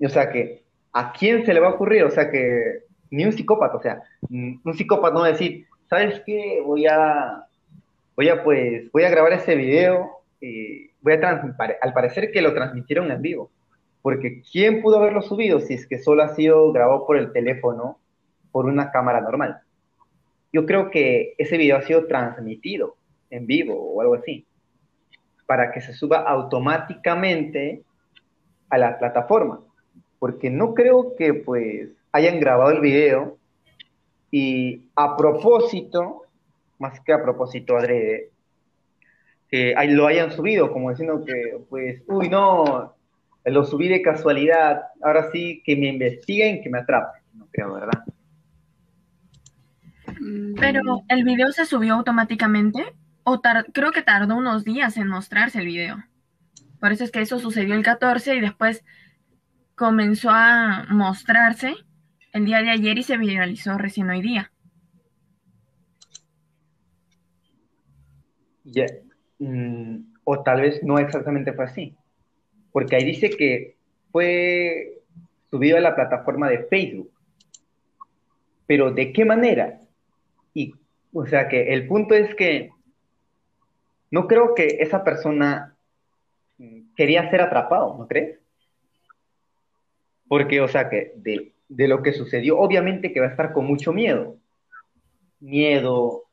o 0.04 0.10
sea 0.10 0.32
que, 0.32 0.64
¿a 0.94 1.14
quién 1.14 1.46
se 1.46 1.54
le 1.54 1.60
va 1.60 1.68
a 1.68 1.74
ocurrir? 1.74 2.04
O 2.04 2.12
sea 2.12 2.30
que, 2.30 2.84
ni 3.12 3.26
un 3.26 3.34
psicópata, 3.34 3.78
o 3.78 3.82
sea, 3.82 4.04
un 4.30 4.74
psicópata 4.74 5.14
no 5.14 5.22
va 5.22 5.28
a 5.28 5.32
decir, 5.32 5.66
¿sabes 5.90 6.22
qué? 6.26 6.62
Voy 6.66 6.86
a, 6.88 7.46
voy 8.16 8.30
a 8.30 8.44
pues, 8.44 8.92
voy 8.92 9.04
a 9.04 9.10
grabar 9.10 9.34
ese 9.34 9.56
video 9.56 10.22
y 10.42 10.90
voy 11.02 11.14
a 11.14 11.42
al 11.82 11.94
parecer 11.94 12.32
que 12.32 12.42
lo 12.42 12.54
transmitieron 12.54 13.12
en 13.12 13.22
vivo. 13.22 13.52
Porque 14.02 14.42
¿quién 14.52 14.82
pudo 14.82 14.98
haberlo 14.98 15.22
subido 15.22 15.60
si 15.60 15.74
es 15.74 15.86
que 15.86 16.00
solo 16.00 16.24
ha 16.24 16.36
sido 16.36 16.72
grabado 16.72 17.06
por 17.06 17.18
el 17.18 17.34
teléfono, 17.34 18.00
por 18.52 18.66
una 18.66 18.92
cámara 18.92 19.22
normal? 19.22 19.62
yo 20.52 20.66
creo 20.66 20.90
que 20.90 21.36
ese 21.38 21.58
video 21.58 21.78
ha 21.78 21.82
sido 21.82 22.08
transmitido 22.08 22.96
en 23.30 23.46
vivo 23.46 23.76
o 23.76 24.02
algo 24.02 24.16
así, 24.16 24.46
para 25.50 25.72
que 25.72 25.82
se 25.82 25.94
suba 25.94 26.20
automáticamente 26.20 27.82
a 28.70 28.78
la 28.78 29.00
plataforma, 29.00 29.60
porque 30.20 30.52
no 30.52 30.76
creo 30.76 31.16
que 31.16 31.34
pues 31.34 31.90
hayan 32.12 32.40
grabado 32.40 32.70
el 32.70 32.82
video 32.82 33.40
y 34.30 34.84
a 34.96 35.18
propósito, 35.18 36.22
más 36.78 37.00
que 37.00 37.14
a 37.14 37.24
propósito 37.24 37.76
adrede, 37.76 38.30
que 39.50 39.74
lo 39.88 40.06
hayan 40.06 40.32
subido, 40.32 40.72
como 40.72 40.92
diciendo 40.92 41.26
que 41.26 41.58
pues, 41.68 42.04
uy 42.06 42.30
no, 42.30 42.94
lo 43.44 43.66
subí 43.66 43.88
de 43.88 44.04
casualidad, 44.04 44.84
ahora 45.02 45.32
sí 45.32 45.64
que 45.66 45.76
me 45.76 45.88
investiguen, 45.88 46.62
que 46.62 46.70
me 46.70 46.78
atrapen, 46.78 47.24
no 47.34 47.48
creo, 47.52 47.74
¿verdad? 47.74 48.04
Pero 50.60 51.02
el 51.08 51.24
video 51.24 51.52
se 51.52 51.66
subió 51.66 51.96
automáticamente 51.96 52.94
o 53.32 53.42
creo 53.74 53.92
que 53.92 54.02
tardó 54.02 54.36
unos 54.36 54.64
días 54.64 54.98
en 54.98 55.08
mostrarse 55.08 55.60
el 55.60 55.66
video. 55.66 56.04
Por 56.80 56.92
eso 56.92 57.04
es 57.04 57.12
que 57.12 57.22
eso 57.22 57.40
sucedió 57.40 57.76
el 57.76 57.84
14 57.84 58.36
y 58.36 58.42
después 58.42 58.84
comenzó 59.76 60.30
a 60.32 60.88
mostrarse 60.90 61.76
el 62.34 62.46
día 62.46 62.62
de 62.62 62.72
ayer 62.72 62.98
y 62.98 63.04
se 63.04 63.18
viralizó 63.18 63.78
recién 63.78 64.10
hoy 64.10 64.22
día. 64.22 64.52
Mm, 69.40 69.98
o 70.24 70.44
tal 70.44 70.62
vez 70.62 70.82
no 70.84 70.98
exactamente 70.98 71.54
fue 71.54 71.66
así. 71.66 71.96
Porque 72.72 72.96
ahí 72.96 73.06
dice 73.06 73.30
que 73.30 73.78
fue 74.12 75.02
subido 75.50 75.78
a 75.78 75.82
la 75.82 75.96
plataforma 75.96 76.50
de 76.50 76.64
Facebook. 76.66 77.12
Pero 78.66 78.92
¿de 78.92 79.14
qué 79.14 79.26
manera? 79.26 79.80
Y, 80.54 80.74
o 81.14 81.26
sea 81.26 81.48
que 81.48 81.74
el 81.74 81.88
punto 81.88 82.16
es 82.16 82.34
que 82.36 82.72
no 84.12 84.28
creo 84.28 84.56
que 84.56 84.78
esa 84.80 85.04
persona 85.04 85.76
quería 86.96 87.30
ser 87.30 87.42
atrapado, 87.42 87.96
¿no 87.98 88.08
crees? 88.08 88.40
Porque, 90.28 90.62
o 90.62 90.68
sea 90.68 90.90
que 90.90 91.14
de, 91.16 91.88
lo 91.88 92.04
que 92.04 92.14
sucedió, 92.14 92.58
obviamente 92.60 93.14
que 93.14 93.20
va 93.20 93.28
a 93.28 93.32
estar 93.32 93.54
con 93.54 93.66
mucho 93.66 93.94
miedo. 93.94 94.38
Miedo, 95.40 96.24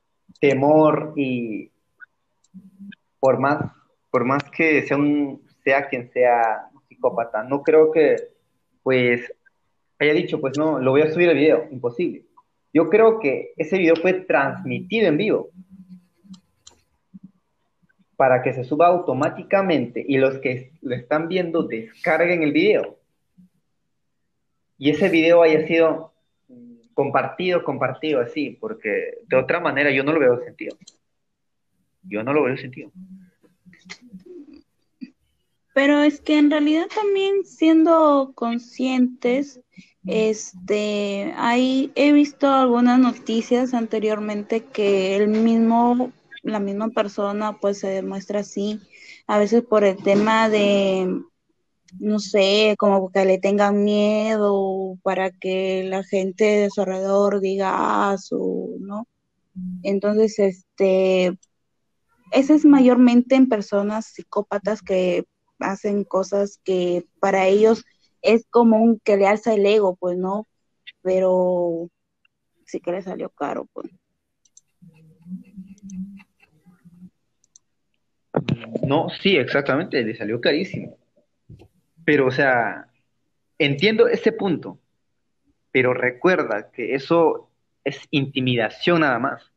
temor 0.40 1.12
y 1.16 1.70
por 3.20 3.38
más, 3.38 3.72
por 4.10 4.24
más 4.24 4.42
que 4.50 4.82
sea, 4.82 4.96
un, 4.96 5.42
sea 5.62 5.88
quien 5.88 6.10
sea 6.10 6.68
psicópata, 6.88 7.42
no 7.44 7.62
creo 7.62 7.92
que, 7.92 8.16
pues, 8.82 9.32
haya 9.98 10.12
dicho, 10.12 10.40
pues 10.40 10.58
no, 10.58 10.78
lo 10.78 10.90
voy 10.90 11.02
a 11.02 11.12
subir 11.12 11.28
el 11.28 11.36
video, 11.36 11.66
imposible. 11.70 12.24
Yo 12.72 12.90
creo 12.90 13.18
que 13.20 13.52
ese 13.56 13.78
video 13.78 13.96
fue 13.96 14.12
transmitido 14.12 15.08
en 15.08 15.16
vivo 15.16 15.50
para 18.16 18.42
que 18.42 18.54
se 18.54 18.64
suba 18.64 18.86
automáticamente 18.86 20.04
y 20.06 20.16
los 20.18 20.38
que 20.38 20.72
lo 20.82 20.94
están 20.94 21.28
viendo 21.28 21.62
descarguen 21.62 22.42
el 22.42 22.52
video. 22.52 22.98
Y 24.78 24.90
ese 24.90 25.08
video 25.08 25.42
haya 25.42 25.66
sido 25.66 26.12
compartido, 26.94 27.62
compartido 27.62 28.20
así, 28.20 28.56
porque 28.58 29.18
de 29.26 29.36
otra 29.36 29.60
manera 29.60 29.90
yo 29.90 30.02
no 30.02 30.12
lo 30.12 30.20
veo 30.20 30.42
sentido. 30.42 30.76
Yo 32.02 32.22
no 32.22 32.32
lo 32.32 32.44
veo 32.44 32.56
sentido. 32.56 32.90
Pero 35.74 36.00
es 36.00 36.22
que 36.22 36.38
en 36.38 36.50
realidad 36.50 36.86
también 36.94 37.44
siendo 37.44 38.32
conscientes, 38.34 39.60
este, 40.06 41.34
hay, 41.36 41.92
he 41.96 42.12
visto 42.12 42.48
algunas 42.48 42.98
noticias 42.98 43.74
anteriormente 43.74 44.64
que 44.64 45.16
el 45.16 45.28
mismo, 45.28 46.12
la 46.46 46.60
misma 46.60 46.90
persona 46.90 47.58
pues 47.60 47.78
se 47.78 47.88
demuestra 47.88 48.40
así, 48.40 48.80
a 49.26 49.38
veces 49.38 49.62
por 49.62 49.84
el 49.84 50.02
tema 50.02 50.48
de, 50.48 51.22
no 51.98 52.18
sé, 52.18 52.74
como 52.78 53.10
que 53.10 53.24
le 53.24 53.38
tengan 53.38 53.84
miedo 53.84 54.96
para 55.02 55.30
que 55.30 55.84
la 55.84 56.02
gente 56.04 56.44
de 56.44 56.70
su 56.70 56.80
alrededor 56.80 57.40
diga 57.40 57.72
ah, 58.10 58.18
su, 58.18 58.76
¿no? 58.80 59.06
Entonces, 59.82 60.38
este, 60.38 61.38
ese 62.32 62.54
es 62.54 62.64
mayormente 62.64 63.34
en 63.34 63.48
personas 63.48 64.06
psicópatas 64.06 64.82
que 64.82 65.24
hacen 65.58 66.04
cosas 66.04 66.60
que 66.64 67.06
para 67.20 67.46
ellos 67.46 67.84
es 68.22 68.46
como 68.50 68.82
un 68.82 69.00
que 69.00 69.16
le 69.16 69.26
alza 69.26 69.54
el 69.54 69.64
ego, 69.64 69.96
pues 69.96 70.18
no, 70.18 70.46
pero 71.02 71.88
sí 72.66 72.80
que 72.80 72.92
le 72.92 73.02
salió 73.02 73.30
caro, 73.30 73.66
pues. 73.72 73.90
No, 78.86 79.08
sí, 79.08 79.36
exactamente, 79.36 80.02
le 80.02 80.14
salió 80.16 80.40
carísimo. 80.40 80.96
Pero, 82.04 82.26
o 82.26 82.30
sea, 82.30 82.88
entiendo 83.58 84.08
ese 84.08 84.32
punto, 84.32 84.78
pero 85.72 85.92
recuerda 85.94 86.70
que 86.70 86.94
eso 86.94 87.50
es 87.84 88.00
intimidación 88.10 89.00
nada 89.00 89.18
más. 89.18 89.52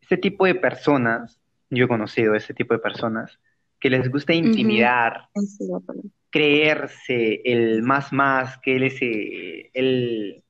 Ese 0.00 0.16
tipo 0.16 0.46
de 0.46 0.54
personas, 0.54 1.40
yo 1.70 1.84
he 1.84 1.88
conocido 1.88 2.34
ese 2.34 2.54
tipo 2.54 2.74
de 2.74 2.80
personas, 2.80 3.38
que 3.80 3.90
les 3.90 4.10
gusta 4.10 4.34
intimidar, 4.34 5.28
creerse 6.30 7.40
el 7.44 7.82
más 7.82 8.12
más, 8.12 8.58
que 8.58 8.76
él 8.76 8.82
es 8.84 9.00
eh, 9.00 9.70
el, 9.72 10.42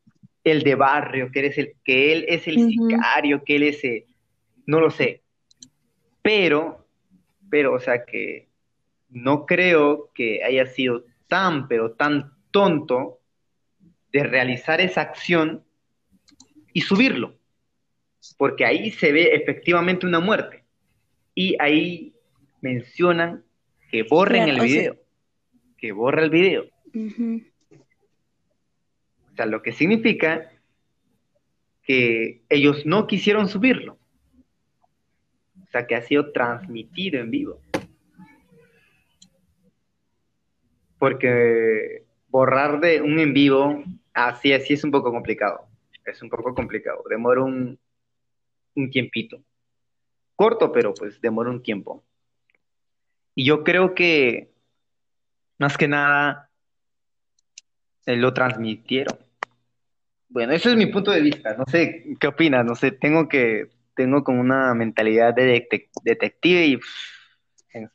el, 0.45 0.63
de 0.63 0.75
barrio, 0.75 1.31
que, 1.31 1.47
el, 1.47 1.75
que 1.85 2.13
él 2.13 2.25
es 2.29 2.49
el 2.49 2.67
sicario, 2.69 3.45
que 3.45 3.57
él 3.57 3.63
es, 3.65 3.85
eh, 3.85 4.07
no 4.67 4.81
lo 4.81 4.91
sé. 4.91 5.23
Pero, 6.23 6.88
pero, 7.51 7.75
o 7.75 7.81
sea 7.81 8.05
que 8.05 8.49
no 9.11 9.47
creo 9.47 10.11
que 10.15 10.43
haya 10.45 10.67
sido 10.67 11.05
tan, 11.29 11.69
pero 11.69 11.93
tan 11.93 12.33
tonto 12.51 13.21
de 14.13 14.23
realizar 14.25 14.81
esa 14.81 15.03
acción 15.03 15.65
y 16.73 16.81
subirlo, 16.81 17.37
porque 18.37 18.65
ahí 18.65 18.91
se 18.91 19.13
ve 19.13 19.35
efectivamente 19.35 20.07
una 20.07 20.21
muerte. 20.21 20.65
Y 21.35 21.57
ahí 21.61 22.15
mencionan 22.61 23.45
que 23.91 24.03
borren 24.03 24.49
el 24.49 24.61
video, 24.61 24.97
que 25.77 25.93
borra 25.93 26.23
el 26.23 26.31
video. 26.31 26.67
O 29.33 29.37
sea, 29.37 29.47
lo 29.47 29.63
que 29.63 29.73
significa 29.73 30.51
que 31.83 32.43
ellos 32.49 32.85
no 32.85 33.07
quisieron 33.07 33.49
subirlo. 33.49 33.98
O 35.69 35.71
sea, 35.71 35.87
que 35.87 35.95
ha 35.95 36.03
sido 36.03 36.33
transmitido 36.33 37.21
en 37.21 37.31
vivo. 37.31 37.61
Porque 40.99 42.05
borrar 42.29 42.81
de 42.81 43.03
un 43.03 43.19
en 43.19 43.35
vivo, 43.35 43.85
así, 44.15 44.53
así 44.53 44.75
es 44.75 44.83
un 44.83 44.91
poco 44.91 45.13
complicado. 45.13 45.67
Es 46.05 46.23
un 46.23 46.31
poco 46.31 46.55
complicado. 46.55 47.05
Demora 47.09 47.43
un, 47.43 47.79
un 48.75 48.91
tiempito. 48.91 49.43
Corto, 50.35 50.73
pero 50.73 50.95
pues 50.95 51.21
demora 51.21 51.51
un 51.51 51.63
tiempo. 51.63 52.03
Y 53.35 53.45
yo 53.45 53.63
creo 53.63 53.95
que, 53.95 54.51
más 55.59 55.77
que 55.77 55.87
nada, 55.87 56.51
eh, 58.07 58.17
lo 58.17 58.33
transmitieron. 58.33 59.19
Bueno, 60.31 60.53
ese 60.53 60.71
es 60.71 60.77
mi 60.77 60.87
punto 60.87 61.11
de 61.11 61.21
vista. 61.21 61.55
No 61.55 61.65
sé 61.67 62.17
qué 62.19 62.27
opinas. 62.27 62.65
No 62.65 62.75
sé, 62.75 62.93
tengo 62.93 63.29
que, 63.29 63.69
tengo 63.99 64.23
como 64.23 64.41
una 64.41 64.73
mentalidad 64.75 65.35
de 65.35 65.67
detective 66.05 66.67
y. 66.67 66.81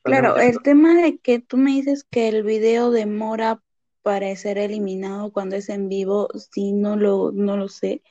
claro, 0.03 0.37
el 0.37 0.61
tema 0.61 1.01
de 1.01 1.17
que 1.17 1.39
tú 1.39 1.55
me 1.55 1.71
dices 1.71 2.03
que 2.03 2.27
el 2.27 2.43
video 2.43 2.91
demora 2.91 3.63
para 4.01 4.35
ser 4.35 4.57
eliminado 4.57 5.31
cuando 5.31 5.55
es 5.55 5.69
en 5.69 5.87
vivo, 5.87 6.27
si 6.51 6.73
no 6.73 6.97
lo, 6.97 7.31
no 7.31 7.55
lo 7.55 7.69
sé. 7.69 8.03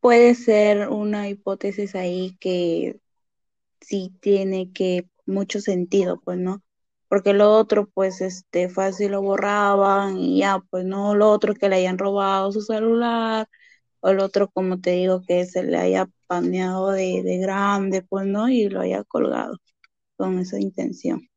Puede 0.00 0.34
ser 0.34 0.90
una 0.90 1.28
hipótesis 1.30 1.94
ahí 1.94 2.36
que 2.40 3.00
sí 3.80 4.12
tiene 4.20 4.70
que 4.72 5.08
mucho 5.24 5.60
sentido, 5.60 6.20
pues, 6.20 6.38
¿no? 6.38 6.62
Porque 7.08 7.32
lo 7.32 7.52
otro, 7.52 7.88
pues, 7.88 8.20
este, 8.20 8.68
fácil 8.68 9.12
lo 9.12 9.22
borraban 9.22 10.18
y 10.18 10.40
ya, 10.40 10.60
pues, 10.70 10.84
no, 10.84 11.14
lo 11.14 11.30
otro 11.30 11.54
que 11.54 11.70
le 11.70 11.76
hayan 11.76 11.96
robado 11.96 12.52
su 12.52 12.60
celular, 12.60 13.48
o 14.00 14.10
el 14.10 14.20
otro, 14.20 14.48
como 14.50 14.80
te 14.80 14.90
digo, 14.92 15.22
que 15.26 15.46
se 15.46 15.62
le 15.62 15.78
haya 15.78 16.10
paneado 16.28 16.92
de, 16.92 17.22
de 17.24 17.38
grande, 17.38 18.02
pues, 18.02 18.26
¿no? 18.26 18.48
Y 18.48 18.68
lo 18.68 18.80
haya 18.80 19.02
colgado 19.02 19.58
con 20.16 20.38
esa 20.38 20.60
intención. 20.60 21.28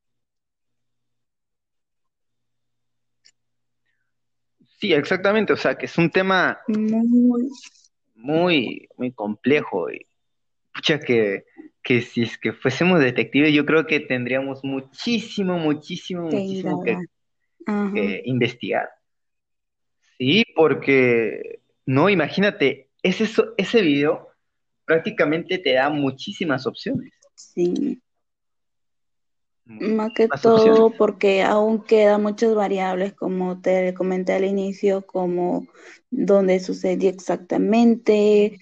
Sí, 4.79 4.93
exactamente, 4.93 5.53
o 5.53 5.57
sea, 5.57 5.75
que 5.75 5.87
es 5.87 5.97
un 5.97 6.11
tema 6.11 6.59
muy, 6.67 7.49
muy, 8.15 8.87
muy 8.97 9.11
complejo 9.11 9.91
y 9.91 10.05
pucha 10.73 10.99
que 10.99 11.45
que 11.83 12.01
si 12.01 12.23
es 12.23 12.37
que 12.37 12.53
fuésemos 12.53 12.99
detectives, 12.99 13.53
yo 13.53 13.65
creo 13.65 13.85
que 13.85 13.99
tendríamos 13.99 14.63
muchísimo, 14.63 15.57
muchísimo, 15.57 16.23
muchísimo 16.23 16.83
que, 16.83 18.21
investigar. 18.25 18.89
Sí, 20.17 20.43
porque, 20.55 21.61
no, 21.85 22.09
imagínate, 22.09 22.89
ese, 23.01 23.27
ese 23.57 23.81
video 23.81 24.29
prácticamente 24.91 25.57
te 25.57 25.71
da 25.75 25.89
muchísimas 25.89 26.67
opciones. 26.67 27.13
Sí. 27.33 28.01
Más 29.63 30.11
que 30.13 30.27
todo 30.27 30.91
porque 30.97 31.43
aún 31.43 31.81
quedan 31.81 32.21
muchas 32.23 32.53
variables, 32.53 33.13
como 33.13 33.61
te 33.61 33.93
comenté 33.93 34.33
al 34.33 34.43
inicio, 34.43 35.05
como 35.07 35.65
dónde 36.09 36.59
sucedió 36.59 37.09
exactamente, 37.09 38.59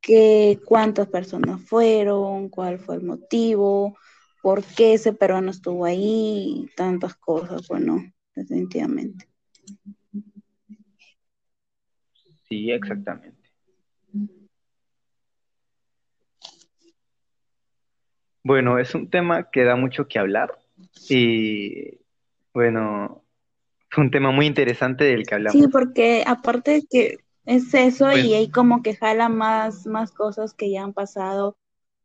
que 0.00 0.58
cuántas 0.64 1.08
personas 1.08 1.60
fueron, 1.60 2.48
cuál 2.48 2.78
fue 2.78 2.94
el 2.94 3.02
motivo, 3.02 3.98
por 4.42 4.64
qué 4.64 4.94
ese 4.94 5.12
peruano 5.12 5.50
estuvo 5.50 5.84
ahí, 5.84 6.70
tantas 6.74 7.16
cosas, 7.16 7.68
bueno, 7.68 8.02
definitivamente. 8.34 9.28
Sí, 12.48 12.70
exactamente. 12.70 13.35
Bueno, 18.46 18.78
es 18.78 18.94
un 18.94 19.10
tema 19.10 19.50
que 19.50 19.64
da 19.64 19.74
mucho 19.74 20.06
que 20.06 20.20
hablar 20.20 20.56
y 21.08 21.98
bueno, 22.54 23.24
fue 23.90 24.04
un 24.04 24.12
tema 24.12 24.30
muy 24.30 24.46
interesante 24.46 25.02
del 25.02 25.26
que 25.26 25.34
hablamos. 25.34 25.62
Sí, 25.62 25.68
porque 25.68 26.22
aparte 26.24 26.70
de 26.70 26.82
que 26.88 27.18
es 27.44 27.74
eso 27.74 28.12
y 28.12 28.34
ahí 28.34 28.48
como 28.48 28.84
que 28.84 28.94
jala 28.94 29.28
más, 29.28 29.86
más 29.86 30.12
cosas 30.12 30.54
que 30.54 30.70
ya 30.70 30.84
han 30.84 30.92
pasado 30.92 31.56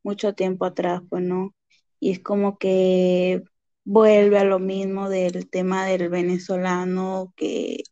mucho 0.04 0.34
tiempo 0.34 0.66
atrás, 0.66 1.04
pues 1.12 1.22
no. 1.24 1.54
Y 2.00 2.10
es 2.10 2.20
como 2.20 2.58
que 2.58 3.44
vuelve 3.84 4.40
a 4.40 4.44
lo 4.44 4.58
mismo 4.58 5.10
del 5.10 5.48
tema 5.48 5.86
del 5.86 6.10
venezolano 6.10 7.34
que 7.38 7.84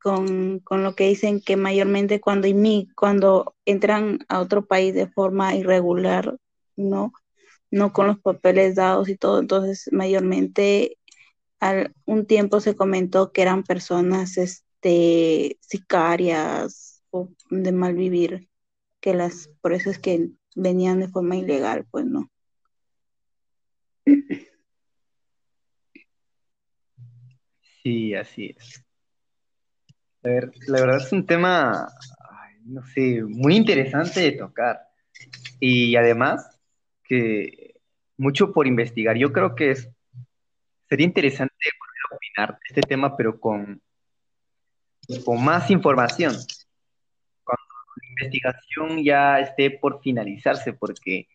con, 0.00 0.60
con 0.60 0.82
lo 0.82 0.94
que 0.94 1.08
dicen 1.08 1.40
que 1.40 1.56
mayormente 1.56 2.20
cuando, 2.20 2.48
cuando 2.96 3.54
entran 3.66 4.20
a 4.28 4.40
otro 4.40 4.64
país 4.66 4.94
de 4.94 5.08
forma 5.08 5.54
irregular, 5.54 6.36
¿no? 6.76 7.12
No 7.70 7.92
con 7.92 8.06
los 8.06 8.20
papeles 8.20 8.74
dados 8.76 9.08
y 9.08 9.16
todo, 9.16 9.40
entonces 9.40 9.88
mayormente 9.92 10.98
al 11.60 11.94
un 12.06 12.26
tiempo 12.26 12.60
se 12.60 12.76
comentó 12.76 13.32
que 13.32 13.42
eran 13.42 13.62
personas 13.62 14.36
este, 14.36 15.58
sicarias 15.60 17.02
o 17.10 17.28
de 17.50 17.72
mal 17.72 17.94
vivir, 17.94 18.48
que 19.00 19.14
las, 19.14 19.48
por 19.60 19.72
eso 19.72 19.90
es 19.90 19.98
que 19.98 20.30
venían 20.56 21.00
de 21.00 21.08
forma 21.08 21.36
ilegal, 21.36 21.86
pues 21.90 22.04
no. 22.04 22.30
Sí, 27.82 28.14
así 28.14 28.54
es. 28.56 28.84
A 30.24 30.28
ver, 30.28 30.52
la 30.68 30.80
verdad 30.80 30.98
es 30.98 31.12
un 31.12 31.26
tema, 31.26 31.88
no 32.64 32.86
sé, 32.86 33.22
muy 33.24 33.56
interesante 33.56 34.20
de 34.20 34.32
tocar. 34.32 34.80
Y 35.58 35.96
además, 35.96 36.60
mucho 38.16 38.52
por 38.52 38.66
investigar. 38.66 39.16
Yo 39.16 39.32
creo 39.32 39.54
que 39.54 39.72
es, 39.72 39.90
sería 40.88 41.06
interesante 41.06 41.54
poder 41.78 42.16
opinar 42.16 42.52
de 42.54 42.64
este 42.68 42.80
tema, 42.82 43.16
pero 43.16 43.38
con, 43.38 43.80
con 45.24 45.44
más 45.44 45.70
información. 45.70 46.34
Cuando 47.44 47.62
la 47.96 48.08
investigación 48.08 49.04
ya 49.04 49.40
esté 49.40 49.70
por 49.70 50.00
finalizarse, 50.00 50.72
porque 50.72 51.28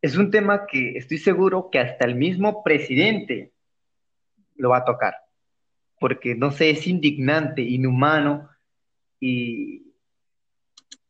es 0.00 0.16
un 0.16 0.30
tema 0.30 0.66
que 0.66 0.96
estoy 0.96 1.18
seguro 1.18 1.68
que 1.70 1.78
hasta 1.78 2.04
el 2.04 2.14
mismo 2.14 2.62
presidente 2.62 3.52
lo 4.56 4.70
va 4.70 4.78
a 4.78 4.84
tocar, 4.84 5.14
porque 5.98 6.34
no 6.34 6.50
sé, 6.50 6.70
es 6.70 6.86
indignante, 6.86 7.62
inhumano 7.62 8.48
y, 9.18 9.94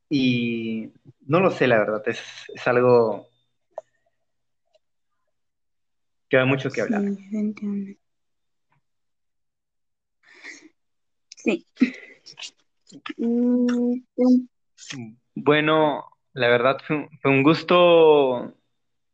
y 0.09 0.91
no 1.27 1.41
lo 1.41 1.51
sé, 1.51 1.67
la 1.67 1.79
verdad, 1.79 2.03
es, 2.07 2.23
es 2.55 2.67
algo 2.67 3.32
que 6.33 6.39
da 6.39 6.47
mucho 6.47 6.71
que 6.71 6.81
hablar. 6.81 7.03
Sí. 11.37 11.67
Mm, 13.19 14.01
bueno, 15.35 16.09
la 16.33 16.49
verdad 16.49 16.79
fue, 16.87 17.07
fue 17.21 17.31
un 17.31 17.43
gusto 17.43 18.55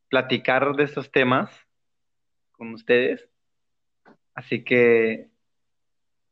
platicar 0.09 0.77
de 0.77 0.85
estos 0.85 1.11
temas 1.11 1.51
con 2.53 2.73
ustedes. 2.73 3.29
Así 4.33 4.62
que, 4.62 5.27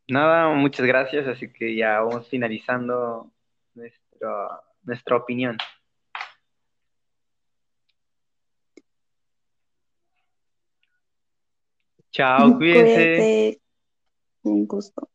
nada, 0.06 0.54
muchas 0.54 0.86
gracias. 0.86 1.26
Así 1.26 1.52
que 1.52 1.74
ya 1.74 1.98
vamos 1.98 2.28
finalizando 2.28 3.32
nuestra, 3.74 4.60
nuestra 4.84 5.16
opinión. 5.16 5.58
Chao, 12.16 12.56
cuídense. 12.58 12.94
Cuídate. 12.94 13.60
Un 14.44 14.66
gusto. 14.66 15.10